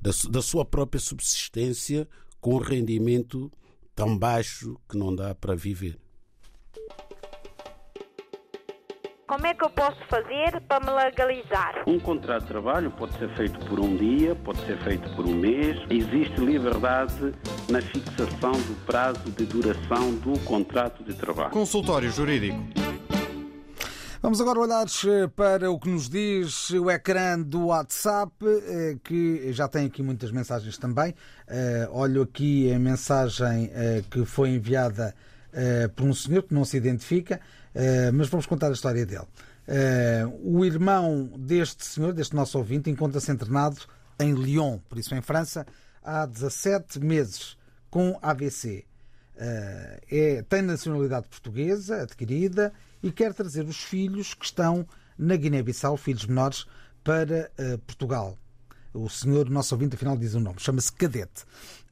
da, 0.00 0.10
da 0.30 0.42
sua 0.42 0.64
própria 0.64 1.00
subsistência 1.00 2.08
com 2.40 2.54
um 2.54 2.58
rendimento 2.58 3.50
tão 3.98 4.16
baixo 4.16 4.76
que 4.88 4.96
não 4.96 5.12
dá 5.12 5.34
para 5.34 5.56
viver. 5.56 5.98
Como 9.26 9.44
é 9.44 9.52
que 9.52 9.64
eu 9.64 9.70
posso 9.70 9.98
fazer 10.08 10.60
para 10.68 10.86
me 10.86 11.04
legalizar? 11.04 11.82
Um 11.84 11.98
contrato 11.98 12.42
de 12.42 12.48
trabalho 12.48 12.92
pode 12.92 13.18
ser 13.18 13.28
feito 13.36 13.58
por 13.66 13.80
um 13.80 13.96
dia, 13.96 14.36
pode 14.36 14.64
ser 14.64 14.78
feito 14.84 15.10
por 15.16 15.26
um 15.26 15.34
mês. 15.34 15.76
Existe 15.90 16.40
liberdade 16.40 17.34
na 17.68 17.82
fixação 17.82 18.52
do 18.52 18.86
prazo 18.86 19.32
de 19.32 19.44
duração 19.44 20.14
do 20.14 20.38
contrato 20.44 21.02
de 21.02 21.12
trabalho. 21.14 21.50
Consultório 21.50 22.08
Jurídico. 22.08 22.56
Vamos 24.20 24.40
agora 24.40 24.58
olhar 24.58 24.86
eh, 25.06 25.28
para 25.28 25.70
o 25.70 25.78
que 25.78 25.88
nos 25.88 26.08
diz 26.08 26.70
o 26.70 26.90
ecrã 26.90 27.40
do 27.40 27.66
WhatsApp, 27.66 28.32
eh, 28.44 28.96
que 29.04 29.52
já 29.52 29.68
tem 29.68 29.86
aqui 29.86 30.02
muitas 30.02 30.32
mensagens 30.32 30.76
também. 30.76 31.14
Eh, 31.46 31.88
olho 31.92 32.22
aqui 32.22 32.72
a 32.72 32.80
mensagem 32.80 33.70
que 34.10 34.24
foi 34.24 34.50
enviada 34.50 35.14
por 35.94 36.04
um 36.04 36.12
senhor 36.12 36.42
que 36.42 36.52
não 36.52 36.64
se 36.64 36.76
identifica. 36.76 37.40
Mas 38.12 38.28
vamos 38.28 38.44
contar 38.44 38.68
a 38.68 38.72
história 38.72 39.06
dele. 39.06 39.26
O 40.42 40.64
irmão 40.64 41.30
deste 41.38 41.86
senhor, 41.86 42.12
deste 42.12 42.34
nosso 42.34 42.58
ouvinte, 42.58 42.90
encontra-se 42.90 43.30
internado 43.30 43.78
em 44.18 44.34
Lyon, 44.34 44.78
por 44.88 44.98
isso 44.98 45.14
em 45.14 45.22
França, 45.22 45.64
há 46.02 46.26
17 46.26 46.98
meses, 47.00 47.56
com 47.88 48.18
AVC. 48.20 48.84
É, 50.10 50.44
tem 50.48 50.62
nacionalidade 50.62 51.28
portuguesa 51.28 52.02
adquirida 52.02 52.72
e 53.02 53.10
quer 53.10 53.34
trazer 53.34 53.64
os 53.64 53.82
filhos 53.82 54.34
que 54.34 54.44
estão 54.44 54.86
na 55.16 55.36
Guiné-Bissau, 55.36 55.96
filhos 55.96 56.26
menores, 56.26 56.66
para 57.02 57.50
Portugal. 57.86 58.38
O 58.92 59.08
senhor, 59.08 59.48
nosso 59.48 59.74
ouvinte, 59.74 59.94
afinal 59.94 60.16
diz 60.16 60.34
o 60.34 60.40
nome, 60.40 60.58
chama-se 60.58 60.92
Cadete. 60.92 61.44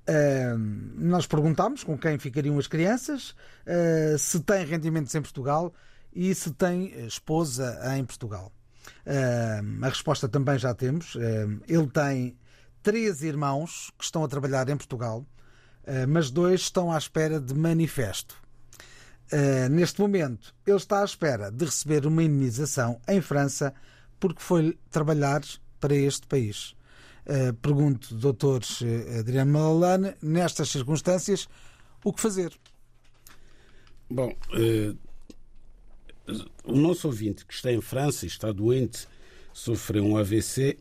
Uh, 0.09 0.57
nós 0.97 1.27
perguntámos 1.27 1.83
com 1.83 1.99
quem 1.99 2.17
ficariam 2.17 2.57
as 2.59 2.69
crianças, 2.69 3.31
uh, 3.67 4.17
se 4.17 4.39
tem 4.41 4.65
rendimentos 4.65 5.13
em 5.15 5.21
Portugal 5.21 5.75
e 6.15 6.33
se 6.35 6.53
tem 6.53 7.07
esposa 7.07 7.77
em 7.97 8.05
Portugal. 8.05 8.53
Uh, 9.05 9.85
a 9.85 9.89
resposta 9.89 10.29
também 10.29 10.59
já 10.59 10.73
temos. 10.75 11.17
ele 11.69 11.87
tem 11.89 12.37
três 12.83 13.23
irmãos 13.23 13.91
que 13.99 14.05
estão 14.05 14.23
a 14.23 14.29
trabalhar 14.29 14.69
em 14.69 14.77
Portugal, 14.77 15.27
mas 16.09 16.31
dois 16.31 16.63
estão 16.63 16.91
à 16.91 16.99
espera 16.99 17.41
de 17.41 17.55
manifesto. 17.55 18.37
Neste 19.71 20.01
momento, 20.01 20.55
ele 20.67 20.77
está 20.77 21.03
à 21.03 21.05
espera 21.05 21.51
de 21.51 21.65
receber 21.65 22.07
uma 22.07 22.23
indenização 22.23 23.01
em 23.09 23.21
França 23.21 23.75
porque 24.19 24.43
foi 24.43 24.79
trabalhar 24.91 25.43
para 25.81 25.95
este 25.95 26.27
país. 26.27 26.75
Uh, 27.27 27.53
pergunto, 27.55 28.15
doutor 28.15 28.63
eh, 28.83 29.19
Adriano 29.19 29.53
Malalane, 29.53 30.15
nestas 30.23 30.69
circunstâncias, 30.69 31.49
o 32.05 32.13
que 32.13 32.21
fazer? 32.21 32.53
Bom, 34.09 34.33
uh, 34.53 34.97
o 36.65 36.77
nosso 36.77 37.09
ouvinte 37.09 37.45
que 37.45 37.53
está 37.53 37.73
em 37.73 37.81
França, 37.81 38.27
está 38.27 38.53
doente, 38.53 39.09
sofreu 39.53 40.05
um 40.05 40.17
AVC 40.17 40.79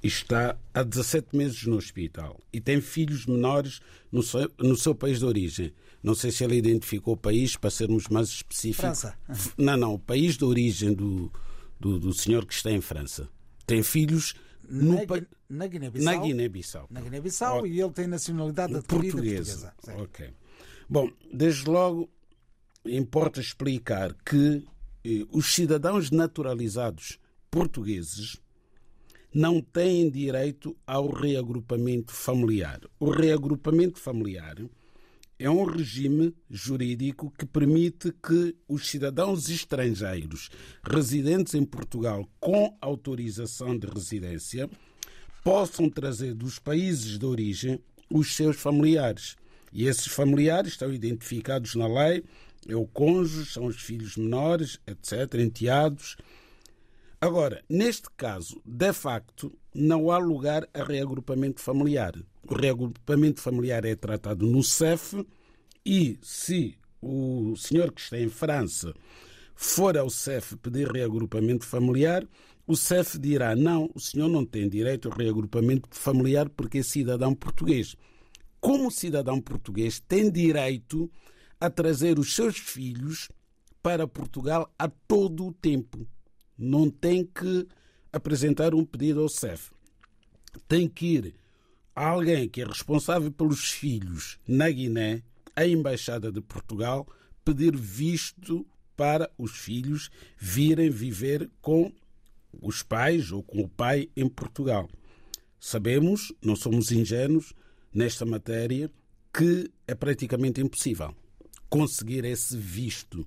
e 0.00 0.06
está 0.06 0.56
há 0.72 0.84
17 0.84 1.36
meses 1.36 1.64
no 1.64 1.76
hospital 1.76 2.38
e 2.52 2.60
tem 2.60 2.80
filhos 2.80 3.26
menores 3.26 3.80
no 4.12 4.22
seu, 4.22 4.48
no 4.58 4.76
seu 4.76 4.94
país 4.94 5.18
de 5.18 5.24
origem. 5.24 5.74
Não 6.04 6.14
sei 6.14 6.30
se 6.30 6.44
ele 6.44 6.56
identificou 6.56 7.14
o 7.14 7.16
país 7.16 7.56
para 7.56 7.70
sermos 7.70 8.08
mais 8.08 8.28
específicos. 8.28 9.00
França. 9.00 9.18
Não, 9.56 9.74
não, 9.74 9.94
o 9.94 9.98
país 9.98 10.36
de 10.36 10.44
origem 10.44 10.92
do, 10.92 11.32
do, 11.80 11.98
do 11.98 12.12
senhor 12.12 12.44
que 12.44 12.52
está 12.52 12.70
em 12.70 12.82
França. 12.82 13.26
Tem 13.66 13.82
filhos 13.82 14.34
no 14.68 14.98
na, 15.48 15.66
Guiné-Bissau. 15.66 16.04
Na 16.04 16.22
Guiné-Bissau. 16.22 16.86
Na 16.90 17.00
Guiné-Bissau 17.00 17.66
e 17.66 17.80
ele 17.80 17.90
tem 17.92 18.06
nacionalidade 18.06 18.74
portuguesa. 18.82 19.72
portuguesa. 19.78 20.02
Ok. 20.02 20.30
Bom, 20.90 21.10
desde 21.32 21.70
logo 21.70 22.10
importa 22.84 23.40
explicar 23.40 24.12
que 24.12 24.62
eh, 25.06 25.26
os 25.32 25.54
cidadãos 25.54 26.10
naturalizados 26.10 27.18
portugueses 27.50 28.38
não 29.34 29.62
têm 29.62 30.10
direito 30.10 30.76
ao 30.86 31.10
reagrupamento 31.10 32.12
familiar. 32.12 32.80
O 33.00 33.08
reagrupamento 33.08 33.98
familiar 33.98 34.56
é 35.44 35.50
um 35.50 35.64
regime 35.64 36.34
jurídico 36.48 37.30
que 37.36 37.44
permite 37.44 38.10
que 38.12 38.56
os 38.66 38.88
cidadãos 38.88 39.50
estrangeiros 39.50 40.48
residentes 40.82 41.52
em 41.52 41.62
Portugal 41.62 42.26
com 42.40 42.74
autorização 42.80 43.76
de 43.78 43.86
residência 43.86 44.70
possam 45.44 45.90
trazer 45.90 46.32
dos 46.32 46.58
países 46.58 47.18
de 47.18 47.26
origem 47.26 47.78
os 48.08 48.34
seus 48.34 48.56
familiares. 48.56 49.36
E 49.70 49.86
esses 49.86 50.06
familiares 50.06 50.72
estão 50.72 50.90
identificados 50.90 51.74
na 51.74 51.88
lei, 51.88 52.24
é 52.66 52.74
o 52.74 52.86
cônjuge, 52.86 53.52
são 53.52 53.66
os 53.66 53.82
filhos 53.82 54.16
menores, 54.16 54.80
etc., 54.86 55.34
enteados. 55.40 56.16
Agora, 57.20 57.62
neste 57.68 58.08
caso, 58.16 58.62
de 58.64 58.94
facto, 58.94 59.52
não 59.74 60.10
há 60.10 60.16
lugar 60.16 60.66
a 60.72 60.82
reagrupamento 60.82 61.60
familiar. 61.60 62.14
O 62.46 62.54
reagrupamento 62.54 63.40
familiar 63.40 63.84
é 63.86 63.96
tratado 63.96 64.46
no 64.46 64.62
CEF 64.62 65.26
e 65.84 66.18
se 66.22 66.76
o 67.00 67.56
senhor 67.56 67.90
que 67.90 68.02
está 68.02 68.18
em 68.18 68.28
França 68.28 68.94
for 69.54 69.96
ao 69.96 70.10
CEF 70.10 70.56
pedir 70.56 70.90
reagrupamento 70.90 71.64
familiar, 71.64 72.26
o 72.66 72.76
CEF 72.76 73.18
dirá: 73.18 73.56
não, 73.56 73.90
o 73.94 74.00
senhor 74.00 74.28
não 74.28 74.44
tem 74.44 74.68
direito 74.68 75.08
ao 75.08 75.16
reagrupamento 75.16 75.88
familiar 75.90 76.50
porque 76.50 76.78
é 76.78 76.82
cidadão 76.82 77.34
português. 77.34 77.96
Como 78.60 78.90
cidadão 78.90 79.40
português, 79.40 80.00
tem 80.00 80.30
direito 80.30 81.10
a 81.58 81.70
trazer 81.70 82.18
os 82.18 82.34
seus 82.34 82.58
filhos 82.58 83.30
para 83.82 84.06
Portugal 84.06 84.70
a 84.78 84.88
todo 84.88 85.46
o 85.46 85.52
tempo. 85.52 86.06
Não 86.58 86.90
tem 86.90 87.24
que 87.24 87.66
apresentar 88.12 88.74
um 88.74 88.84
pedido 88.84 89.22
ao 89.22 89.28
CEF. 89.28 89.70
Tem 90.68 90.88
que 90.88 91.06
ir 91.06 91.43
alguém 91.94 92.48
que 92.48 92.62
é 92.62 92.64
responsável 92.64 93.30
pelos 93.30 93.70
filhos 93.70 94.38
na 94.46 94.70
Guiné, 94.70 95.22
a 95.54 95.66
Embaixada 95.66 96.32
de 96.32 96.40
Portugal, 96.40 97.06
pedir 97.44 97.76
visto 97.76 98.66
para 98.96 99.30
os 99.36 99.52
filhos 99.52 100.10
virem 100.38 100.90
viver 100.90 101.50
com 101.60 101.92
os 102.60 102.82
pais 102.82 103.30
ou 103.32 103.42
com 103.42 103.62
o 103.62 103.68
pai 103.68 104.08
em 104.16 104.28
Portugal. 104.28 104.88
Sabemos, 105.58 106.32
não 106.42 106.56
somos 106.56 106.90
ingênuos 106.92 107.52
nesta 107.92 108.24
matéria, 108.24 108.90
que 109.32 109.70
é 109.86 109.94
praticamente 109.94 110.60
impossível 110.60 111.14
conseguir 111.68 112.24
esse 112.24 112.56
visto. 112.56 113.26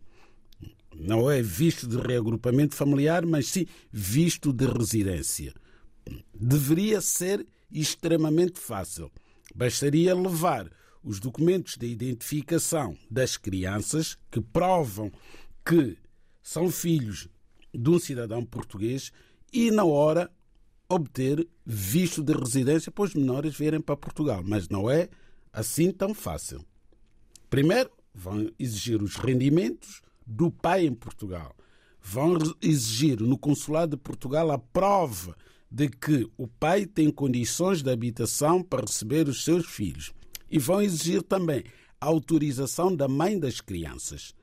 Não 0.95 1.29
é 1.29 1.41
visto 1.41 1.85
de 1.85 1.97
reagrupamento 1.97 2.75
familiar, 2.75 3.25
mas 3.25 3.47
sim 3.47 3.65
visto 3.91 4.53
de 4.53 4.65
residência. 4.65 5.53
Deveria 6.33 7.01
ser 7.01 7.45
extremamente 7.71 8.59
fácil. 8.59 9.11
Bastaria 9.55 10.15
levar 10.15 10.69
os 11.03 11.19
documentos 11.19 11.77
de 11.77 11.87
identificação 11.87 12.97
das 13.09 13.37
crianças 13.37 14.17
que 14.29 14.41
provam 14.41 15.11
que 15.65 15.97
são 16.41 16.69
filhos 16.69 17.27
de 17.73 17.89
um 17.89 17.99
cidadão 17.99 18.43
português 18.43 19.11
e, 19.51 19.71
na 19.71 19.83
hora, 19.83 20.31
obter 20.89 21.47
visto 21.65 22.23
de 22.23 22.33
residência 22.33 22.91
para 22.91 23.03
os 23.03 23.13
menores 23.13 23.55
virem 23.55 23.81
para 23.81 23.97
Portugal. 23.97 24.41
Mas 24.43 24.69
não 24.69 24.89
é 24.89 25.09
assim 25.51 25.91
tão 25.91 26.13
fácil. 26.13 26.65
Primeiro, 27.49 27.89
vão 28.13 28.49
exigir 28.57 29.01
os 29.01 29.15
rendimentos 29.15 30.01
do 30.25 30.51
pai 30.51 30.85
em 30.85 30.93
Portugal. 30.93 31.55
Vão 32.01 32.37
exigir 32.61 33.19
no 33.19 33.37
Consulado 33.37 33.95
de 33.95 34.01
Portugal 34.01 34.51
a 34.51 34.57
prova 34.57 35.35
de 35.69 35.89
que 35.89 36.29
o 36.37 36.47
pai 36.47 36.85
tem 36.85 37.11
condições 37.11 37.81
de 37.81 37.91
habitação 37.91 38.63
para 38.63 38.85
receber 38.85 39.27
os 39.27 39.43
seus 39.43 39.65
filhos. 39.65 40.13
E 40.49 40.57
vão 40.57 40.81
exigir 40.81 41.21
também 41.21 41.63
a 41.99 42.05
autorização 42.05 42.95
da 42.95 43.07
mãe 43.07 43.37
das 43.37 43.59
crianças. 43.59 44.33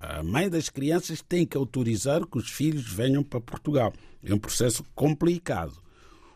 A 0.00 0.22
mãe 0.22 0.50
das 0.50 0.68
crianças 0.68 1.22
tem 1.22 1.46
que 1.46 1.56
autorizar 1.56 2.26
que 2.26 2.38
os 2.38 2.50
filhos 2.50 2.86
venham 2.86 3.22
para 3.22 3.40
Portugal. 3.40 3.92
É 4.22 4.34
um 4.34 4.38
processo 4.38 4.84
complicado. 4.94 5.80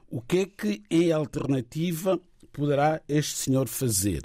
O 0.08 0.22
que 0.22 0.38
é 0.38 0.46
que, 0.46 0.82
em 0.90 1.12
alternativa, 1.12 2.18
poderá 2.52 3.02
este 3.08 3.36
senhor 3.36 3.68
fazer? 3.68 4.22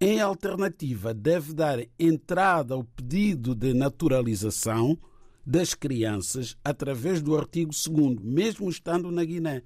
Em 0.00 0.20
alternativa, 0.20 1.12
deve 1.12 1.52
dar 1.52 1.78
entrada 1.98 2.74
ao 2.74 2.82
pedido 2.82 3.54
de 3.54 3.74
naturalização 3.74 4.98
das 5.44 5.74
crianças 5.74 6.56
através 6.64 7.20
do 7.20 7.36
artigo 7.36 7.72
2, 7.72 8.18
mesmo 8.20 8.68
estando 8.70 9.10
na 9.10 9.24
Guiné. 9.24 9.62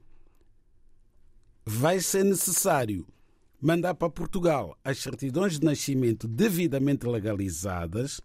Vai 1.64 2.00
ser 2.00 2.24
necessário 2.24 3.06
mandar 3.60 3.94
para 3.94 4.10
Portugal 4.10 4.78
as 4.84 4.98
certidões 4.98 5.58
de 5.58 5.64
nascimento 5.64 6.28
devidamente 6.28 7.06
legalizadas, 7.06 8.20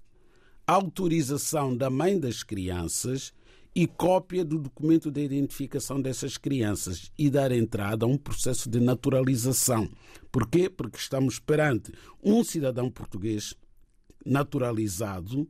autorização 0.65 1.75
da 1.75 1.89
mãe 1.89 2.19
das 2.19 2.43
crianças 2.43 3.33
e 3.73 3.87
cópia 3.87 4.43
do 4.43 4.59
documento 4.59 5.09
de 5.09 5.23
identificação 5.23 6.01
dessas 6.01 6.37
crianças 6.37 7.11
e 7.17 7.29
dar 7.29 7.51
entrada 7.51 8.05
a 8.05 8.07
um 8.07 8.17
processo 8.17 8.69
de 8.69 8.79
naturalização. 8.79 9.89
Porquê? 10.31 10.69
Porque 10.69 10.97
estamos 10.97 11.39
perante 11.39 11.91
um 12.21 12.43
cidadão 12.43 12.91
português 12.91 13.55
naturalizado 14.25 15.47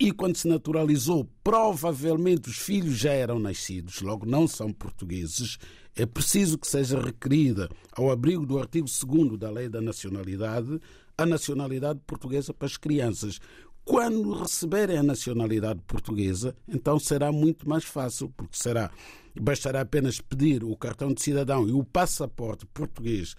e 0.00 0.12
quando 0.12 0.36
se 0.36 0.46
naturalizou, 0.46 1.28
provavelmente 1.42 2.48
os 2.48 2.58
filhos 2.58 2.96
já 2.96 3.12
eram 3.12 3.38
nascidos, 3.38 4.00
logo 4.00 4.24
não 4.24 4.46
são 4.46 4.72
portugueses. 4.72 5.58
É 5.96 6.06
preciso 6.06 6.56
que 6.56 6.68
seja 6.68 7.00
requerida, 7.00 7.68
ao 7.92 8.10
abrigo 8.10 8.46
do 8.46 8.58
artigo 8.58 8.86
2 8.86 9.36
da 9.38 9.50
Lei 9.50 9.68
da 9.68 9.80
Nacionalidade, 9.80 10.80
a 11.16 11.26
nacionalidade 11.26 11.98
portuguesa 12.06 12.54
para 12.54 12.66
as 12.66 12.76
crianças. 12.76 13.40
Quando 13.84 14.34
receberem 14.34 14.98
a 14.98 15.02
nacionalidade 15.02 15.80
portuguesa, 15.86 16.54
então 16.68 17.00
será 17.00 17.32
muito 17.32 17.68
mais 17.68 17.84
fácil, 17.84 18.28
porque 18.36 18.56
será 18.56 18.92
bastará 19.40 19.80
apenas 19.80 20.20
pedir 20.20 20.64
o 20.64 20.76
cartão 20.76 21.12
de 21.12 21.22
cidadão 21.22 21.68
e 21.68 21.72
o 21.72 21.84
passaporte 21.84 22.66
português 22.66 23.34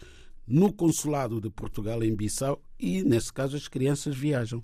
no 0.47 0.73
consulado 0.73 1.39
de 1.39 1.49
Portugal 1.49 2.03
em 2.03 2.15
Bissau 2.15 2.61
e, 2.79 3.03
nesse 3.03 3.31
caso, 3.31 3.55
as 3.55 3.67
crianças 3.67 4.15
viajam. 4.15 4.63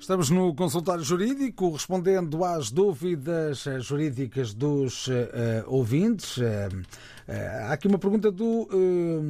Estamos 0.00 0.30
no 0.30 0.54
consultório 0.54 1.04
jurídico, 1.04 1.72
respondendo 1.72 2.42
às 2.42 2.70
dúvidas 2.70 3.66
eh, 3.66 3.80
jurídicas 3.80 4.54
dos 4.54 5.08
uh, 5.08 5.12
ouvintes. 5.66 6.38
Uh, 6.38 6.82
há 7.68 7.74
aqui 7.74 7.86
uma 7.86 7.98
pergunta 7.98 8.32
do 8.32 8.66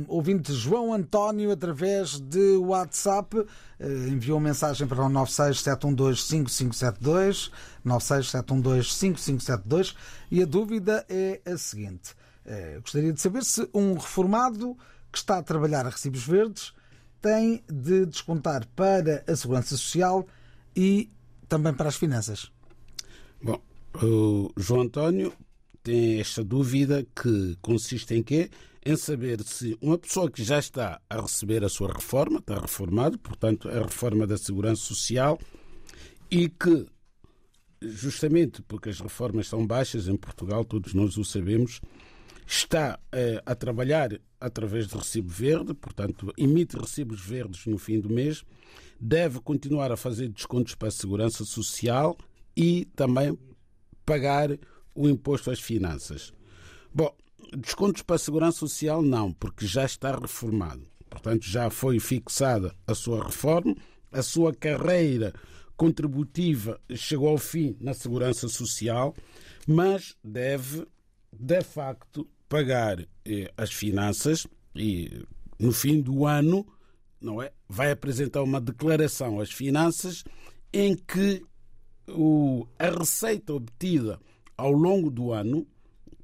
ouvinte 0.06 0.52
João 0.52 0.94
António, 0.94 1.50
através 1.50 2.20
de 2.20 2.54
WhatsApp. 2.58 3.44
enviou 3.80 4.38
uma 4.38 4.48
mensagem 4.48 4.86
para 4.86 5.04
o 5.04 5.10
967125572, 5.10 7.50
967125572, 7.84 9.96
e 10.30 10.40
a 10.40 10.46
dúvida 10.46 11.04
é 11.08 11.40
a 11.44 11.58
seguinte. 11.58 12.14
gostaria 12.80 13.12
de 13.12 13.20
saber 13.20 13.42
se 13.42 13.68
um 13.74 13.94
reformado 13.94 14.76
que 15.10 15.18
está 15.18 15.38
a 15.38 15.42
trabalhar 15.42 15.84
a 15.84 15.90
recibos 15.90 16.24
verdes 16.24 16.72
tem 17.20 17.64
de 17.68 18.06
descontar 18.06 18.68
para 18.68 19.24
a 19.26 19.34
Segurança 19.34 19.76
Social 19.76 20.24
e 20.74 21.10
também 21.48 21.74
para 21.74 21.88
as 21.88 21.96
finanças. 21.96 22.50
Bom, 23.42 23.60
o 24.02 24.50
João 24.56 24.82
António 24.82 25.32
tem 25.82 26.20
esta 26.20 26.44
dúvida 26.44 27.06
que 27.14 27.56
consiste 27.60 28.14
em 28.14 28.22
quê? 28.22 28.50
Em 28.84 28.96
saber 28.96 29.42
se 29.42 29.76
uma 29.80 29.98
pessoa 29.98 30.30
que 30.30 30.42
já 30.42 30.58
está 30.58 31.00
a 31.08 31.20
receber 31.20 31.64
a 31.64 31.68
sua 31.68 31.92
reforma, 31.92 32.38
está 32.38 32.58
reformado, 32.58 33.18
portanto, 33.18 33.68
a 33.68 33.82
reforma 33.82 34.26
da 34.26 34.38
Segurança 34.38 34.82
Social, 34.82 35.38
e 36.30 36.48
que, 36.48 36.86
justamente 37.82 38.62
porque 38.62 38.88
as 38.88 39.00
reformas 39.00 39.48
são 39.48 39.66
baixas 39.66 40.08
em 40.08 40.16
Portugal, 40.16 40.64
todos 40.64 40.94
nós 40.94 41.16
o 41.16 41.24
sabemos, 41.24 41.80
está 42.46 42.98
eh, 43.12 43.42
a 43.44 43.54
trabalhar 43.54 44.18
através 44.40 44.88
de 44.88 44.96
recibo 44.96 45.28
verde, 45.28 45.74
portanto, 45.74 46.32
emite 46.36 46.76
recibos 46.76 47.20
verdes 47.20 47.66
no 47.66 47.78
fim 47.78 48.00
do 48.00 48.08
mês 48.08 48.44
deve 49.00 49.40
continuar 49.40 49.90
a 49.90 49.96
fazer 49.96 50.28
descontos 50.28 50.74
para 50.74 50.88
a 50.88 50.92
segurança 50.92 51.44
social 51.44 52.16
e 52.56 52.84
também 52.94 53.38
pagar 54.04 54.50
o 54.94 55.08
imposto 55.08 55.50
às 55.50 55.60
finanças. 55.60 56.32
Bom, 56.92 57.14
descontos 57.56 58.02
para 58.02 58.16
a 58.16 58.18
segurança 58.18 58.58
social 58.58 59.00
não, 59.02 59.32
porque 59.32 59.66
já 59.66 59.84
está 59.84 60.14
reformado. 60.14 60.86
Portanto, 61.08 61.44
já 61.44 61.70
foi 61.70 61.98
fixada 61.98 62.74
a 62.86 62.94
sua 62.94 63.24
reforma, 63.24 63.74
a 64.12 64.22
sua 64.22 64.54
carreira 64.54 65.32
contributiva 65.76 66.78
chegou 66.94 67.28
ao 67.28 67.38
fim 67.38 67.76
na 67.80 67.94
segurança 67.94 68.48
social, 68.48 69.14
mas 69.66 70.14
deve, 70.22 70.86
de 71.32 71.62
facto, 71.62 72.28
pagar 72.48 73.00
eh, 73.24 73.50
as 73.56 73.72
finanças 73.72 74.46
e 74.74 75.24
no 75.58 75.72
fim 75.72 76.00
do 76.00 76.26
ano 76.26 76.66
não 77.20 77.42
é? 77.42 77.52
Vai 77.68 77.90
apresentar 77.90 78.42
uma 78.42 78.60
declaração 78.60 79.40
às 79.40 79.50
finanças 79.50 80.24
em 80.72 80.96
que 80.96 81.42
o, 82.08 82.66
a 82.78 82.90
receita 82.90 83.52
obtida 83.52 84.18
ao 84.56 84.72
longo 84.72 85.10
do 85.10 85.32
ano, 85.32 85.66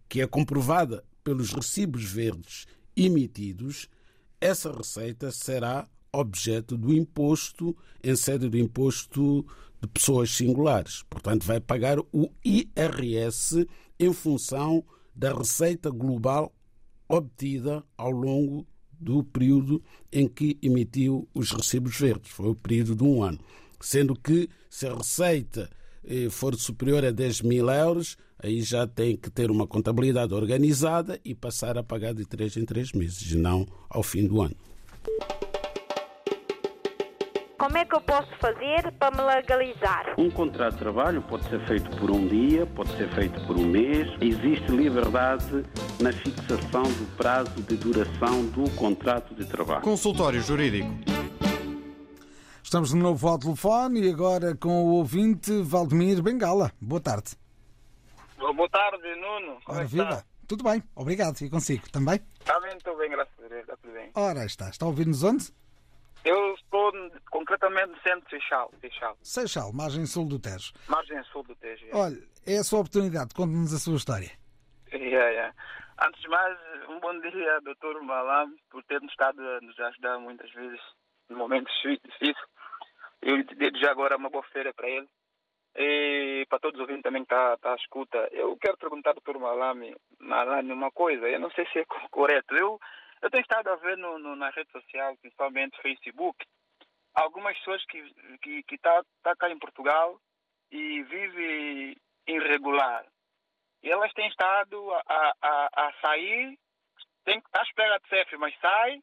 que 0.08 0.20
é 0.20 0.26
comprovada 0.26 1.04
pelos 1.22 1.52
recibos 1.52 2.04
verdes 2.04 2.66
emitidos, 2.96 3.88
essa 4.40 4.72
receita 4.72 5.30
será 5.30 5.88
objeto 6.12 6.76
do 6.76 6.94
imposto 6.94 7.76
em 8.02 8.16
sede 8.16 8.48
do 8.48 8.56
imposto 8.56 9.44
de 9.80 9.88
pessoas 9.88 10.30
singulares. 10.30 11.02
Portanto, 11.10 11.44
vai 11.44 11.60
pagar 11.60 11.98
o 12.12 12.30
IRS 12.44 13.66
em 13.98 14.12
função 14.12 14.84
da 15.14 15.32
receita 15.32 15.90
global 15.90 16.54
obtida 17.08 17.84
ao 17.96 18.10
longo 18.10 18.66
do 18.98 19.22
período 19.22 19.82
em 20.12 20.26
que 20.26 20.58
emitiu 20.62 21.28
os 21.34 21.50
recibos 21.52 21.98
verdes. 21.98 22.30
Foi 22.30 22.50
o 22.50 22.54
período 22.54 22.94
de 22.94 23.04
um 23.04 23.22
ano. 23.22 23.38
Sendo 23.80 24.14
que, 24.14 24.48
se 24.70 24.86
a 24.86 24.94
receita 24.94 25.70
eh, 26.04 26.28
for 26.30 26.54
superior 26.56 27.04
a 27.04 27.10
10 27.10 27.42
mil 27.42 27.68
euros, 27.68 28.16
aí 28.38 28.62
já 28.62 28.86
tem 28.86 29.16
que 29.16 29.30
ter 29.30 29.50
uma 29.50 29.66
contabilidade 29.66 30.34
organizada 30.34 31.20
e 31.24 31.34
passar 31.34 31.76
a 31.76 31.82
pagar 31.82 32.14
de 32.14 32.24
3 32.24 32.56
em 32.58 32.64
3 32.64 32.92
meses, 32.92 33.32
não 33.34 33.66
ao 33.88 34.02
fim 34.02 34.26
do 34.26 34.40
ano. 34.40 34.56
Como 37.58 37.78
é 37.78 37.86
que 37.86 37.94
eu 37.94 38.02
posso 38.02 38.28
fazer 38.38 38.92
para 38.98 39.16
me 39.16 39.22
legalizar? 39.22 40.14
Um 40.18 40.30
contrato 40.30 40.74
de 40.74 40.78
trabalho 40.78 41.22
pode 41.22 41.48
ser 41.48 41.58
feito 41.66 41.88
por 41.96 42.10
um 42.10 42.26
dia, 42.28 42.66
pode 42.66 42.94
ser 42.98 43.08
feito 43.14 43.40
por 43.46 43.56
um 43.56 43.64
mês. 43.64 44.08
Existe 44.20 44.70
liberdade 44.70 45.64
na 45.98 46.12
fixação 46.12 46.82
do 46.82 47.16
prazo 47.16 47.62
de 47.62 47.76
duração 47.78 48.44
do 48.48 48.70
contrato 48.72 49.34
de 49.34 49.46
trabalho. 49.46 49.80
Consultório 49.80 50.40
Jurídico. 50.42 50.90
Estamos 52.62 52.90
de 52.90 52.96
novo 52.96 53.26
ao 53.26 53.38
telefone 53.38 54.02
e 54.02 54.10
agora 54.10 54.54
com 54.54 54.84
o 54.84 54.88
ouvinte 54.96 55.50
Valdemir 55.62 56.22
Bengala. 56.22 56.70
Boa 56.78 57.00
tarde. 57.00 57.36
Boa 58.38 58.68
tarde, 58.68 59.14
Nuno. 59.14 59.58
Como 59.64 59.78
Ora, 59.78 59.84
é 59.84 59.86
viva. 59.86 60.24
Tudo 60.46 60.62
bem, 60.62 60.82
obrigado. 60.94 61.40
E 61.40 61.48
consigo 61.48 61.88
também? 61.90 62.20
Está 62.38 62.60
bem, 62.60 62.76
estou 62.76 62.96
bem, 62.98 63.08
graças 63.08 63.32
a 63.42 63.48
Deus. 63.48 63.60
Está 63.62 63.76
tudo 63.78 63.94
bem. 63.94 64.10
Ora, 64.14 64.44
está. 64.44 64.68
Está 64.68 64.84
a 64.84 64.88
ouvir-nos 64.88 65.22
onde? 65.22 65.50
Eu 66.26 66.54
estou 66.54 66.92
concretamente 67.30 67.86
no 67.86 68.00
centro 68.00 68.22
de 68.22 68.30
Seixal. 68.30 68.68
Seixal. 68.80 69.16
Seixal, 69.22 69.72
margem 69.72 70.04
sul 70.06 70.26
do 70.26 70.40
Tejo. 70.40 70.72
Margem 70.88 71.22
sul 71.22 71.44
do 71.44 71.54
Tejo. 71.54 71.86
Olha, 71.92 72.18
é 72.44 72.58
a 72.58 72.64
sua 72.64 72.80
oportunidade. 72.80 73.32
Conte-nos 73.32 73.72
a 73.72 73.78
sua 73.78 73.94
história. 73.94 74.32
Yeah, 74.92 75.30
yeah. 75.30 75.54
Antes 76.04 76.20
de 76.20 76.28
mais, 76.28 76.58
um 76.88 76.98
bom 76.98 77.16
dia, 77.20 77.60
Dr. 77.60 78.02
Malam, 78.02 78.56
por 78.68 78.82
ter 78.82 79.00
nos 79.00 79.12
estado 79.12 79.40
a 79.40 79.60
nos 79.60 79.78
ajudar 79.78 80.18
muitas 80.18 80.50
vezes 80.50 80.80
em 81.30 81.34
momentos 81.34 81.72
difíceis. 81.80 82.36
Eu 83.22 83.44
desde 83.44 83.78
já 83.78 83.92
agora 83.92 84.16
uma 84.16 84.28
boa 84.28 84.44
feira 84.52 84.74
para 84.74 84.88
ele. 84.88 85.08
E 85.76 86.44
para 86.48 86.58
todos 86.58 86.80
os 86.80 86.80
ouvintes 86.80 87.04
também 87.04 87.24
que 87.24 87.32
está 87.32 87.56
tá 87.58 87.72
à 87.72 87.76
escuta. 87.76 88.28
Eu 88.32 88.56
quero 88.56 88.76
perguntar 88.78 89.10
ao 89.10 89.22
Dr. 89.22 89.38
Malami, 89.38 89.94
Malami 90.18 90.72
uma 90.72 90.90
coisa. 90.90 91.28
Eu 91.28 91.38
não 91.38 91.52
sei 91.52 91.64
se 91.68 91.78
é 91.78 91.84
correto. 92.10 92.52
Eu 92.56 92.80
eu 93.26 93.30
tenho 93.30 93.42
estado 93.42 93.68
a 93.68 93.76
ver 93.76 93.98
no, 93.98 94.18
no, 94.18 94.36
na 94.36 94.50
rede 94.50 94.70
social, 94.70 95.16
principalmente 95.16 95.80
Facebook, 95.82 96.44
algumas 97.12 97.58
pessoas 97.58 97.84
que 97.86 97.98
estão 97.98 98.38
que, 98.38 98.62
que 98.62 98.78
tá, 98.78 99.02
tá 99.22 99.34
cá 99.36 99.50
em 99.50 99.58
Portugal 99.58 100.20
e 100.70 101.02
vivem 101.02 101.96
irregular. 102.26 103.04
E 103.82 103.90
elas 103.90 104.12
têm 104.12 104.28
estado 104.28 104.92
a, 104.92 105.34
a, 105.42 105.68
a 105.72 105.92
sair, 106.00 106.56
tem, 107.24 107.42
à 107.52 107.62
espera 107.62 107.98
de 107.98 108.08
CEF, 108.08 108.36
mas 108.36 108.54
sai, 108.60 109.00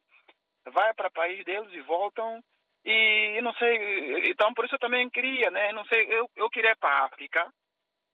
vai 0.66 0.94
para 0.94 1.08
o 1.08 1.12
país 1.12 1.44
deles 1.44 1.72
e 1.72 1.80
voltam. 1.82 2.42
E 2.82 3.40
não 3.42 3.52
sei, 3.54 4.30
então 4.30 4.52
por 4.54 4.64
isso 4.64 4.74
eu 4.74 4.78
também 4.78 5.08
queria, 5.10 5.50
né? 5.50 5.72
Não 5.72 5.84
sei, 5.86 6.06
eu, 6.10 6.30
eu 6.36 6.48
queria 6.48 6.72
ir 6.72 6.76
para 6.76 6.90
a 6.90 7.04
África 7.04 7.52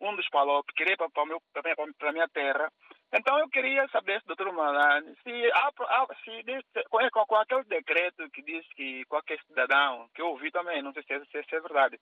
um 0.00 0.16
dos 0.16 0.28
palopes, 0.30 0.74
queria 0.74 0.94
ir 0.94 0.96
para 0.96 2.08
a 2.08 2.12
minha 2.12 2.28
terra. 2.28 2.72
Então 3.12 3.38
eu 3.40 3.48
queria 3.48 3.88
saber, 3.88 4.22
doutor 4.24 4.52
Malani, 4.52 5.16
se, 5.22 5.52
há, 5.52 6.06
se, 6.22 6.42
se 6.44 6.84
com, 6.88 7.26
com, 7.26 7.36
aquele 7.36 7.64
decreto 7.64 8.30
que 8.30 8.40
diz 8.42 8.64
que 8.74 9.04
qualquer 9.06 9.40
cidadão, 9.46 10.08
que 10.14 10.22
eu 10.22 10.28
ouvi 10.28 10.50
também, 10.52 10.80
não 10.80 10.92
sei 10.92 11.02
se, 11.02 11.18
se, 11.26 11.42
se 11.42 11.56
é 11.56 11.60
verdade, 11.60 11.98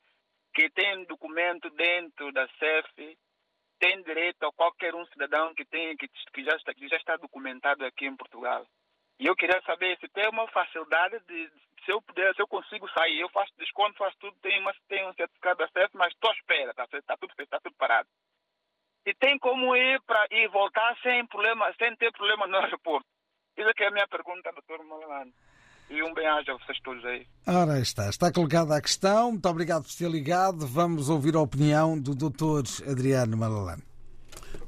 que 0.54 0.68
tem 0.70 1.04
documento 1.04 1.70
dentro 1.70 2.30
da 2.32 2.46
CEF, 2.59 3.16
tem 3.78 4.02
direito 4.02 4.44
a 4.44 4.52
qualquer 4.52 4.94
um 4.94 5.06
cidadão 5.06 5.54
que, 5.54 5.64
tem, 5.64 5.96
que, 5.96 6.09
que, 6.09 6.44
já 6.44 6.56
está, 6.56 6.74
que 6.74 6.88
já 6.88 6.96
está 6.96 7.16
documentado 7.16 7.86
aqui 7.86 8.06
em 8.06 8.16
Portugal. 8.16 8.66
E 9.18 9.26
eu 9.26 9.34
queria 9.34 9.62
saber 9.62 9.98
se 9.98 10.09
tem 10.09 10.28
uma 10.28 10.46
facilidade 10.48 11.20
de, 11.26 11.48
se 11.84 11.90
eu 11.90 12.02
puder, 12.02 12.34
se 12.34 12.42
eu 12.42 12.46
consigo 12.46 12.88
sair, 12.90 13.20
eu 13.20 13.30
faço 13.30 13.52
desconto, 13.56 13.96
faço 13.96 14.16
tudo, 14.18 14.36
tenho, 14.42 14.61
uma, 14.61 14.74
tenho 14.88 15.09
um 15.09 15.14
certificado 15.14 15.56
de 15.56 15.64
acesso, 15.64 15.96
mas 15.96 16.12
estou 16.12 16.30
à 16.30 16.34
espera, 16.34 16.70
está 16.70 16.86
tá 16.86 17.16
tudo 17.16 17.34
feito, 17.34 17.48
está 17.48 17.61
tudo 17.61 17.74
parado. 17.76 18.09
E 19.09 19.14
tem 19.14 19.38
como 19.38 19.74
ir 19.74 19.98
para 20.06 20.26
e 20.30 20.46
voltar 20.48 20.94
sem 21.02 21.26
problema, 21.28 21.64
sem 21.78 21.96
ter 21.96 22.12
problema 22.12 22.46
no 22.46 22.56
aeroporto. 22.61 23.06
Isso 23.56 23.66
é 23.66 23.72
que 23.72 23.84
é 23.84 23.88
a 23.88 23.90
minha 23.90 24.06
pergunta, 24.06 24.52
doutor 24.52 24.84
Malalane. 24.84 25.32
E 25.88 26.02
um 26.02 26.12
bem-aja 26.12 26.52
a 26.52 26.59
vocês 26.59 26.78
todos 26.84 27.02
aí. 27.06 27.26
Ora, 27.46 27.80
está. 27.80 28.11
Está 28.11 28.30
colocada 28.30 28.76
a 28.76 28.82
questão. 28.82 29.32
Muito 29.32 29.48
obrigado 29.48 29.84
por 29.84 29.94
ter 29.94 30.11
ligado. 30.11 30.66
Vamos 30.66 31.09
ouvir 31.09 31.34
a 31.36 31.40
opinião 31.40 31.98
do 31.98 32.14
doutor 32.14 32.64
Adriano 32.86 33.34
Malalane. 33.34 33.82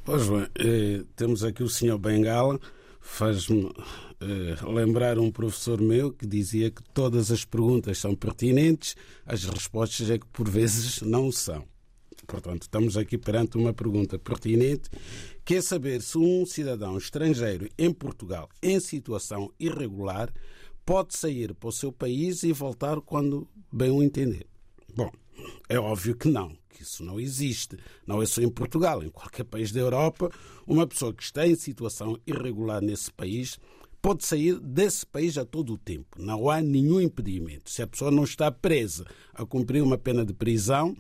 Pois 0.07 0.27
bem, 0.27 0.49
eh, 0.59 1.05
temos 1.15 1.45
aqui 1.45 1.63
o 1.63 1.69
senhor 1.69 1.99
Bengala 1.99 2.59
faz-me 3.01 3.65
uh, 3.65 4.73
lembrar 4.73 5.19
um 5.19 5.31
professor 5.31 5.81
meu 5.81 6.13
que 6.13 6.27
dizia 6.27 6.71
que 6.71 6.83
todas 6.95 7.31
as 7.31 7.45
perguntas 7.45 7.99
são 7.99 8.15
pertinentes, 8.15 8.95
as 9.27 9.45
respostas 9.45 10.11
é 10.11 10.19
que 10.19 10.27
por 10.27 10.49
vezes 10.49 11.03
não 11.03 11.33
são. 11.33 11.65
Portanto, 12.31 12.63
estamos 12.63 12.97
aqui 12.97 13.19
perante 13.19 13.59
uma 13.59 13.75
pergunta 13.75 14.17
pertinente, 14.17 14.89
que 15.45 15.57
é 15.57 15.61
saber 15.61 16.01
se 16.01 16.17
um 16.17 16.47
cidadão 16.47 16.97
estrangeiro 16.97 17.69
em 17.77 17.93
Portugal, 17.93 18.49
em 18.63 18.79
situação 18.79 19.53
irregular, 19.59 20.33
pode 20.87 21.17
sair 21.17 21.53
para 21.55 21.69
o 21.69 21.73
seu 21.73 21.91
país 21.91 22.45
e 22.45 22.53
voltar 22.53 23.01
quando 23.01 23.49
bem 23.73 23.91
o 23.91 24.01
entender. 24.01 24.47
Bom, 24.95 25.11
é 25.69 25.77
óbvio 25.77 26.15
que 26.15 26.29
não 26.29 26.57
que 26.69 26.85
isso 26.85 27.03
não 27.05 27.19
existe. 27.19 27.77
Não 28.07 28.23
é 28.23 28.27
só 28.27 28.41
em 28.41 28.49
Portugal, 28.49 29.03
em 29.03 29.11
qualquer 29.11 29.45
país 29.45 29.73
da 29.73 29.81
Europa, 29.81 30.31
uma 30.65 30.87
pessoa 30.87 31.13
que 31.13 31.25
está 31.25 31.45
em 31.45 31.57
situação 31.57 32.17
irregular 32.25 32.81
nesse 32.81 33.11
país 33.11 33.59
pode 34.01 34.25
sair 34.25 34.59
desse 34.61 35.05
país 35.05 35.37
a 35.37 35.45
todo 35.45 35.75
o 35.75 35.79
tempo. 35.79 36.17
Não 36.17 36.49
há 36.49 36.63
nenhum 36.63 37.01
impedimento. 37.01 37.69
Se 37.69 37.83
a 37.83 37.89
pessoa 37.89 38.13
não 38.13 38.23
está 38.23 38.53
presa 38.53 39.05
a 39.35 39.45
cumprir 39.45 39.83
uma 39.83 39.99
pena 39.99 40.25
de 40.25 40.33
prisão, 40.33 40.97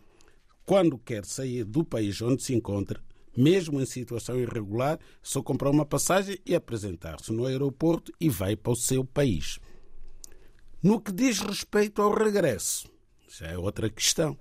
quando 0.71 0.97
quer 0.97 1.25
sair 1.25 1.65
do 1.65 1.85
país 1.85 2.23
onde 2.23 2.45
se 2.45 2.55
encontra, 2.55 3.03
mesmo 3.37 3.81
em 3.81 3.85
situação 3.85 4.39
irregular, 4.39 5.01
só 5.21 5.43
comprar 5.43 5.69
uma 5.69 5.85
passagem 5.85 6.39
e 6.47 6.55
apresentar-se 6.55 7.33
no 7.33 7.45
aeroporto 7.45 8.13
e 8.21 8.29
vai 8.29 8.55
para 8.55 8.71
o 8.71 8.77
seu 8.77 9.05
país. 9.05 9.59
No 10.81 11.01
que 11.01 11.11
diz 11.11 11.41
respeito 11.41 12.01
ao 12.01 12.15
regresso, 12.15 12.89
já 13.29 13.49
é 13.49 13.59
outra 13.59 13.91
questão. 13.91 14.39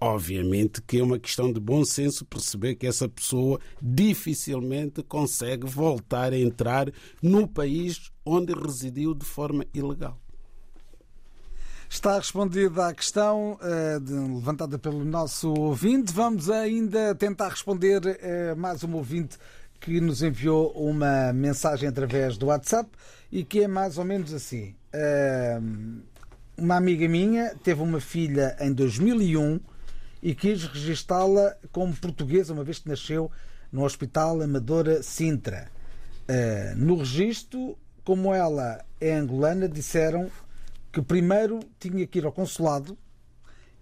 Obviamente 0.00 0.80
que 0.80 1.00
é 1.00 1.02
uma 1.02 1.18
questão 1.18 1.52
de 1.52 1.60
bom 1.60 1.84
senso 1.84 2.24
perceber 2.24 2.74
que 2.76 2.86
essa 2.86 3.06
pessoa 3.06 3.60
dificilmente 3.82 5.02
consegue 5.02 5.66
voltar 5.66 6.32
a 6.32 6.38
entrar 6.38 6.90
no 7.20 7.46
país 7.46 8.10
onde 8.24 8.54
residiu 8.54 9.12
de 9.12 9.26
forma 9.26 9.66
ilegal. 9.74 10.18
Está 11.88 12.18
respondida 12.18 12.88
a 12.88 12.92
questão 12.92 13.52
uh, 13.52 14.34
levantada 14.34 14.76
pelo 14.76 15.04
nosso 15.04 15.52
ouvinte. 15.54 16.12
Vamos 16.12 16.50
ainda 16.50 17.14
tentar 17.14 17.48
responder 17.48 18.02
uh, 18.04 18.56
mais 18.56 18.82
um 18.82 18.92
ouvinte 18.94 19.38
que 19.80 20.00
nos 20.00 20.20
enviou 20.20 20.72
uma 20.72 21.32
mensagem 21.32 21.88
através 21.88 22.36
do 22.36 22.46
WhatsApp 22.46 22.90
e 23.30 23.44
que 23.44 23.62
é 23.62 23.68
mais 23.68 23.98
ou 23.98 24.04
menos 24.04 24.34
assim. 24.34 24.74
Uh, 24.92 26.02
uma 26.58 26.76
amiga 26.76 27.08
minha 27.08 27.54
teve 27.62 27.80
uma 27.80 28.00
filha 28.00 28.56
em 28.60 28.72
2001 28.72 29.60
e 30.22 30.34
quis 30.34 30.64
registá-la 30.64 31.56
como 31.70 31.94
portuguesa, 31.94 32.52
uma 32.52 32.64
vez 32.64 32.80
que 32.80 32.88
nasceu 32.88 33.30
no 33.70 33.84
Hospital 33.84 34.42
Amadora 34.42 35.02
Sintra. 35.02 35.68
No 36.76 36.96
registro, 36.96 37.78
como 38.02 38.34
ela 38.34 38.84
é 39.00 39.14
angolana, 39.14 39.68
disseram 39.68 40.28
que 40.96 41.02
primeiro 41.02 41.60
tinha 41.78 42.06
que 42.06 42.20
ir 42.20 42.24
ao 42.24 42.32
consulado 42.32 42.96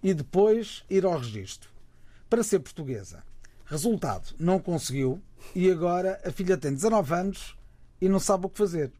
e 0.03 0.13
depois 0.13 0.83
ir 0.89 1.05
ao 1.05 1.17
registro 1.17 1.69
para 2.29 2.43
ser 2.43 2.59
portuguesa. 2.59 3.23
Resultado, 3.63 4.35
não 4.37 4.59
conseguiu 4.59 5.21
e 5.55 5.71
agora 5.71 6.19
a 6.25 6.31
filha 6.33 6.57
tem 6.57 6.73
19 6.73 7.13
anos 7.13 7.57
e 8.01 8.09
não 8.09 8.19
sabe 8.19 8.47
o 8.47 8.49
que 8.49 8.57
fazer. 8.57 8.91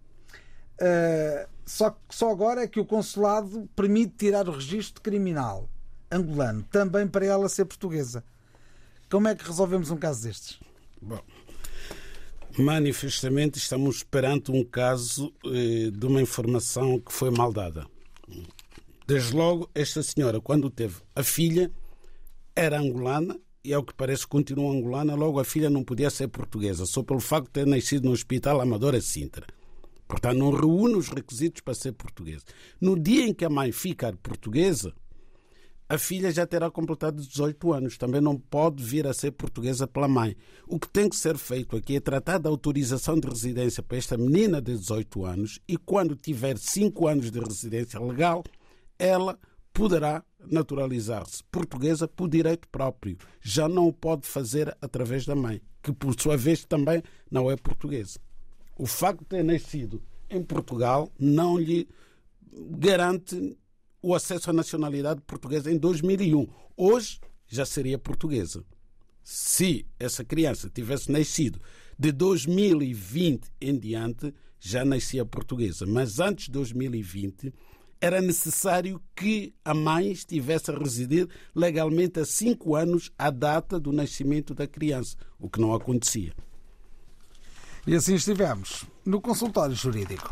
Uh, 0.76 1.46
só, 1.66 1.94
só 2.10 2.32
agora 2.32 2.64
é 2.64 2.68
que 2.70 2.80
o 2.80 2.86
consulado 2.86 3.70
permite 3.76 4.14
tirar 4.16 4.48
o 4.48 4.54
registro 4.54 5.02
criminal 5.02 5.70
angolano, 6.10 6.64
também 6.72 7.06
para 7.06 7.26
ela 7.26 7.50
ser 7.50 7.66
portuguesa. 7.66 8.24
Como 9.10 9.28
é 9.28 9.36
que 9.36 9.46
resolvemos 9.46 9.92
um 9.92 9.98
caso 9.98 10.24
destes? 10.24 10.58
Bom, 11.02 11.20
manifestamente 12.58 13.58
estamos 13.58 14.04
perante 14.04 14.54
um 14.54 14.64
caso 14.64 15.34
eh, 15.44 15.92
de 15.92 16.06
uma 16.06 16.22
informação 16.22 16.98
que 16.98 17.12
foi 17.12 17.30
mal 17.30 17.52
dada. 17.52 17.94
Desde 19.08 19.36
logo, 19.36 19.70
esta 19.76 20.02
senhora, 20.02 20.42
quando 20.42 20.70
teve 20.70 20.96
a 21.16 21.24
filha, 21.24 21.72
era 22.56 22.80
angolana 22.80 23.40
e, 23.64 23.74
ao 23.74 23.84
que 23.84 23.94
parece, 23.94 24.26
continua 24.26 24.74
angolana. 24.74 25.16
Logo, 25.16 25.40
a 25.40 25.46
filha 25.46 25.70
não 25.70 25.84
podia 25.84 26.10
ser 26.10 26.28
portuguesa, 26.28 26.86
só 26.86 27.04
pelo 27.04 27.20
facto 27.20 27.48
de 27.48 27.52
ter 27.52 27.68
nascido 27.68 28.06
no 28.06 28.12
Hospital 28.12 28.62
Amadora 28.62 29.00
Sintra. 29.02 29.46
Portanto, 30.08 30.38
não 30.38 30.52
reúne 30.52 30.96
os 30.96 31.10
requisitos 31.10 31.62
para 31.62 31.74
ser 31.74 31.92
portuguesa. 31.94 32.44
No 32.80 32.98
dia 32.98 33.26
em 33.26 33.34
que 33.34 33.46
a 33.46 33.50
mãe 33.50 33.72
ficar 33.72 34.16
portuguesa, 34.18 34.94
a 35.88 35.98
filha 35.98 36.32
já 36.32 36.48
terá 36.48 36.72
completado 36.72 37.22
18 37.22 37.74
anos, 37.74 37.98
também 37.98 38.20
não 38.20 38.38
pode 38.38 38.84
vir 38.84 39.06
a 39.06 39.14
ser 39.14 39.32
portuguesa 39.32 39.88
pela 39.88 40.08
mãe. 40.08 40.36
O 40.68 40.80
que 40.80 40.90
tem 40.90 41.08
que 41.08 41.16
ser 41.16 41.38
feito 41.38 41.76
aqui 41.76 41.98
é 41.98 42.00
tratar 42.00 42.40
da 42.40 42.50
autorização 42.50 43.20
de 43.20 43.28
residência 43.28 43.84
para 43.84 43.98
esta 43.98 44.18
menina 44.18 44.60
de 44.62 44.76
18 44.76 45.26
anos 45.26 45.60
e 45.68 45.78
quando 45.78 46.16
tiver 46.16 46.58
5 46.58 47.08
anos 47.08 47.30
de 47.30 47.40
residência 47.40 48.00
legal, 48.00 48.44
ela 48.98 49.38
poderá 49.72 50.24
naturalizar-se 50.48 51.44
portuguesa 51.52 52.08
por 52.08 52.30
direito 52.30 52.68
próprio. 52.70 53.18
Já 53.42 53.68
não 53.68 53.88
o 53.88 53.94
pode 53.94 54.26
fazer 54.26 54.76
através 54.82 55.26
da 55.26 55.36
mãe, 55.36 55.62
que 55.84 55.92
por 55.92 56.20
sua 56.20 56.36
vez 56.36 56.66
também 56.66 57.04
não 57.30 57.52
é 57.52 57.56
portuguesa. 57.56 58.20
O 58.78 58.88
facto 58.88 59.20
de 59.20 59.26
ter 59.28 59.44
nascido 59.44 60.02
em 60.30 60.42
Portugal 60.42 61.12
não 61.20 61.58
lhe 61.58 61.88
garante 62.72 63.56
o 64.06 64.14
acesso 64.14 64.52
à 64.52 64.54
nacionalidade 64.54 65.20
portuguesa 65.22 65.72
em 65.72 65.80
2001. 65.80 66.48
Hoje 66.78 67.20
já 67.48 67.66
seria 67.66 67.98
portuguesa. 67.98 68.64
Se 69.24 69.84
essa 70.00 70.24
criança 70.24 70.70
tivesse 70.70 71.12
nascido 71.12 71.60
de 71.98 72.12
2020 72.12 73.48
em 73.60 73.76
diante, 73.76 74.32
já 74.60 74.86
nascia 74.86 75.26
portuguesa. 75.26 75.88
Mas 75.88 76.20
antes 76.20 76.46
de 76.46 76.52
2020, 76.52 77.52
era 78.00 78.22
necessário 78.22 79.02
que 79.16 79.56
a 79.66 79.74
mãe 79.74 80.12
estivesse 80.12 80.70
a 80.70 80.78
residir 80.78 81.28
legalmente 81.56 82.20
há 82.20 82.26
cinco 82.26 82.76
anos 82.76 83.12
à 83.18 83.32
data 83.32 83.80
do 83.80 83.92
nascimento 83.92 84.54
da 84.54 84.68
criança, 84.68 85.18
o 85.40 85.50
que 85.50 85.60
não 85.60 85.74
acontecia. 85.74 86.32
E 87.88 87.96
assim 87.96 88.14
estivemos 88.14 88.86
no 89.04 89.20
consultório 89.20 89.76
jurídico. 89.76 90.32